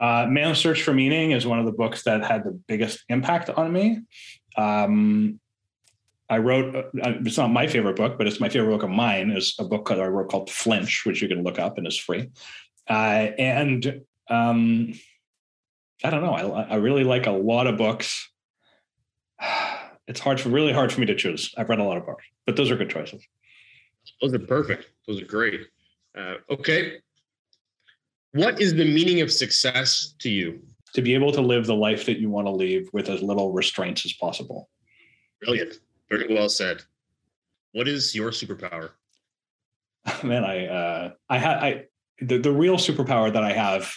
[0.00, 3.50] Uh, Man's Search for Meaning is one of the books that had the biggest impact
[3.50, 4.00] on me.
[4.56, 5.40] Um,
[6.28, 9.30] I wrote, uh, it's not my favorite book, but it's my favorite book of mine
[9.30, 11.98] is a book that I wrote called Flinch, which you can look up and is
[11.98, 12.30] free.
[12.88, 14.94] Uh, and um,
[16.04, 16.34] I don't know.
[16.34, 18.30] I, I really like a lot of books.
[20.06, 21.54] It's hard for really hard for me to choose.
[21.56, 23.26] I've read a lot of books, but those are good choices.
[24.20, 24.90] Those are perfect.
[25.08, 25.62] Those are great.
[26.14, 26.98] Uh, okay.
[28.32, 30.60] What is the meaning of success to you?
[30.92, 33.50] To be able to live the life that you want to live with as little
[33.52, 34.68] restraints as possible.
[35.40, 35.76] Brilliant.
[36.10, 36.82] Very well said.
[37.72, 38.90] What is your superpower?
[40.22, 41.84] Man, I uh, I had I
[42.20, 43.90] the, the real superpower that I have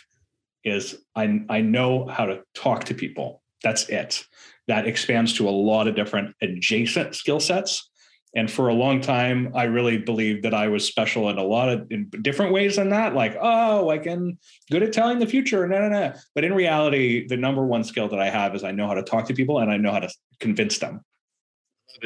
[0.68, 3.42] is I, I know how to talk to people.
[3.64, 4.24] That's it.
[4.68, 7.90] That expands to a lot of different adjacent skill sets.
[8.36, 11.70] And for a long time, I really believed that I was special in a lot
[11.70, 13.16] of in different ways than that.
[13.16, 14.38] Like, oh, I can
[14.70, 15.68] good at telling the future.
[15.68, 16.14] No, no, no.
[16.36, 19.04] But in reality, the number one skill that I have is I know how to
[19.04, 20.10] talk to people and I know how to
[20.40, 21.02] convince them.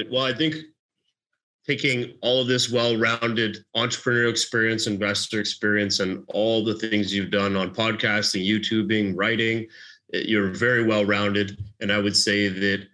[0.10, 0.56] Well, I think
[1.68, 7.56] taking all of this well-rounded entrepreneurial experience, investor experience, and all the things you've done
[7.56, 9.68] on podcasting, YouTubing, writing,
[10.14, 11.58] eh, you're very well-rounded.
[11.80, 12.88] And I would say that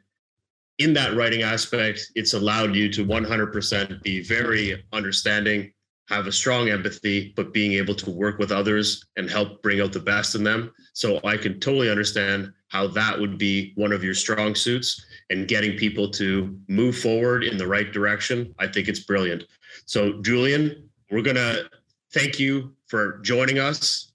[0.80, 5.72] in that writing aspect, it's allowed you to 100% be very understanding,
[6.10, 9.94] have a strong empathy, but being able to work with others and help bring out
[9.94, 10.72] the best in them.
[10.94, 15.48] So I can totally understand how that would be one of your strong suits and
[15.48, 18.54] getting people to move forward in the right direction.
[18.60, 19.46] I think it's brilliant.
[19.86, 21.70] So, Julien, we're going to
[22.14, 24.12] thank you for joining us.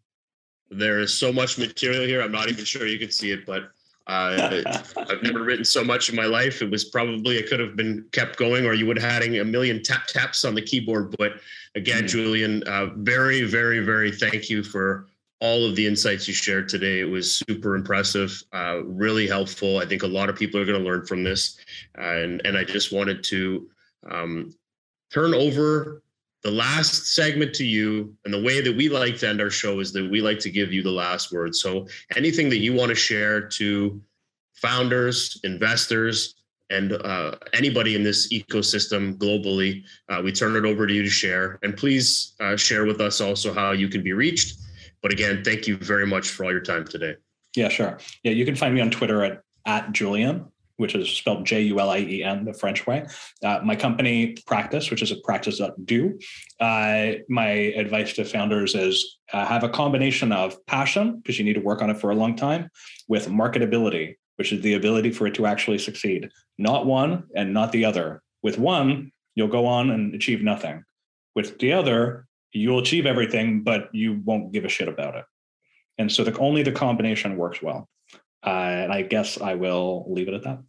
[0.70, 2.22] There is so much material here.
[2.22, 3.70] I'm not even sure you can see it, but
[4.06, 4.62] uh,
[4.96, 6.60] I've never written so much in my life.
[6.60, 9.44] It was probably it could have been kept going, or you would have had a
[9.44, 11.14] million tap taps on the keyboard.
[11.18, 11.34] But
[11.74, 12.06] again, mm-hmm.
[12.06, 15.06] Julien, uh, very, very, very thank you for
[15.42, 17.00] all of the insights you shared today.
[17.00, 19.78] It was super impressive, uh, really helpful.
[19.78, 21.58] I think a lot of people are going to learn from this,
[21.98, 23.68] uh, and and I just wanted to
[24.08, 24.54] um,
[25.12, 26.00] turn over
[26.44, 28.16] the last segment to you.
[28.24, 30.50] And the way that we like to end our show is that we like to
[30.50, 31.56] give you the last word.
[31.56, 34.00] So anything that you want to share to
[34.54, 36.36] founders, investors,
[36.70, 41.10] and uh, anybody in this ecosystem globally, uh, we turn it over to you to
[41.10, 41.58] share.
[41.62, 44.58] And please uh, share with us also how you can be reached
[45.02, 47.16] but again, thank you very much for all your time today.
[47.56, 47.98] Yeah, sure.
[48.22, 50.46] Yeah, you can find me on Twitter at, at Julien,
[50.76, 53.04] which is spelled J U L I E N, the French way.
[53.44, 56.18] Uh, my company, Practice, which is a practice.do.
[56.58, 61.54] Uh, my advice to founders is uh, have a combination of passion, because you need
[61.54, 62.68] to work on it for a long time,
[63.06, 66.30] with marketability, which is the ability for it to actually succeed.
[66.58, 68.22] Not one and not the other.
[68.42, 70.84] With one, you'll go on and achieve nothing.
[71.34, 75.24] With the other, you'll achieve everything, but you won't give a shit about it.
[75.98, 77.88] And so the only the combination works well.
[78.44, 80.62] Uh, and I guess I will leave it at that.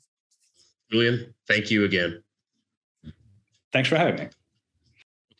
[0.91, 2.23] Julien, thank you again.
[3.71, 4.29] Thanks for having me.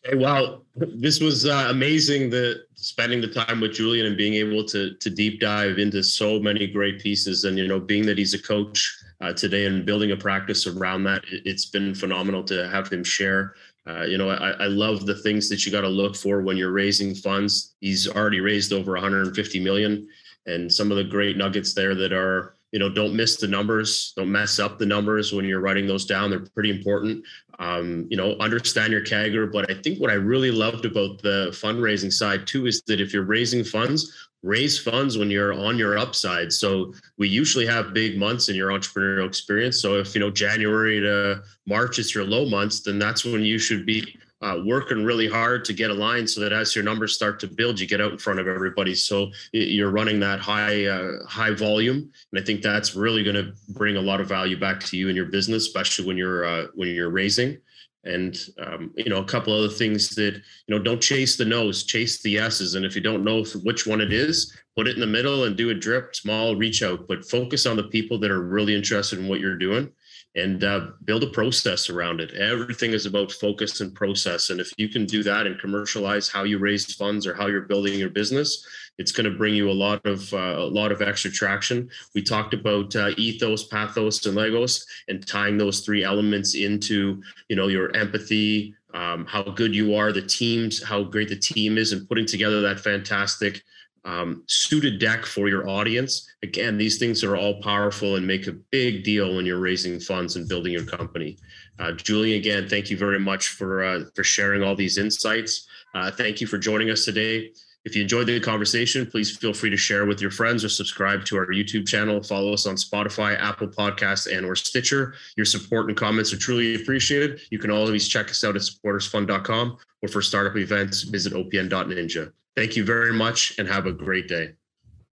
[0.06, 2.30] Okay, well, this was uh, amazing.
[2.30, 6.39] The spending the time with Julien and being able to to deep dive into so
[6.39, 8.91] many great pieces, and you know, being that he's a coach
[9.22, 13.54] uh, today and building a practice around that, it's been phenomenal to have him share
[13.88, 16.56] uh, you know, I, I, love the things that you got to look for when
[16.56, 17.76] you're raising funds.
[17.82, 20.08] He's already raised over 150 million,
[20.46, 24.14] and some of the great nuggets there that are, you know, don't miss the numbers,
[24.18, 26.32] don't mess up the numbers when you're writing those down.
[26.32, 27.24] They're pretty important.
[27.60, 29.54] Um, you know, understand your CAGR.
[29.54, 33.14] But I think what I really loved about the fundraising side too is that if
[33.14, 36.52] you're raising funds, raise funds when you're on your upside.
[36.52, 39.80] So we usually have big months in your entrepreneurial experience.
[39.80, 43.60] So if you know January to March is your low months, then that's when you
[43.60, 47.39] should be uh, working really hard to get aligned so that as your numbers start
[47.39, 48.94] to build, you get out in front of everybody.
[48.94, 53.54] So you're running that high uh, high volume, and I think that's really going to
[53.70, 56.68] bring a lot of value back to you and your business, especially when you're uh,
[56.76, 57.58] when you're raising.
[58.06, 61.84] And um, you know a couple other things that you know don't chase the nose
[61.84, 62.76] chase the yeses.
[62.76, 65.56] And if you don't know which one it is put it in the middle and
[65.56, 67.08] do a drip small reach out.
[67.08, 69.89] But focus on the people that are really interested in what you're doing
[70.36, 74.72] and uh, build a process around it everything is about focus and process and if
[74.78, 78.10] you can do that and commercialize how you raise funds or how you're building your
[78.10, 78.66] business
[78.98, 81.90] it's going to bring you a lot of uh, a lot of extra traction.
[82.14, 87.56] We talked about uh, ethos, pathos, and logos, and tying those three elements into you
[87.56, 91.92] know your empathy, um, how good you are, the teams, how great the team is,
[91.92, 93.64] and putting together that fantastic
[94.06, 96.28] um, suited deck for your audience.
[96.43, 100.36] Again, these things are all powerful and make a big deal when you're raising funds
[100.36, 101.38] and building your company.
[101.80, 105.68] Uh, Julie, again, thank you very much for uh, for sharing all these insights.
[105.93, 107.51] Uh, thank you for joining us today.
[107.86, 111.26] If you enjoyed the conversation, please feel free to share with your friends or subscribe
[111.26, 112.24] to our YouTube channel.
[112.24, 115.16] Follow us on Spotify, Apple Podcasts, and or Stitcher.
[115.36, 117.41] Your support and comments are truly appreciated.
[117.51, 122.32] You can always check us out at supportersfund.com or for startup events, visit opn.ninja.
[122.56, 124.54] Thank you very much and have a great day.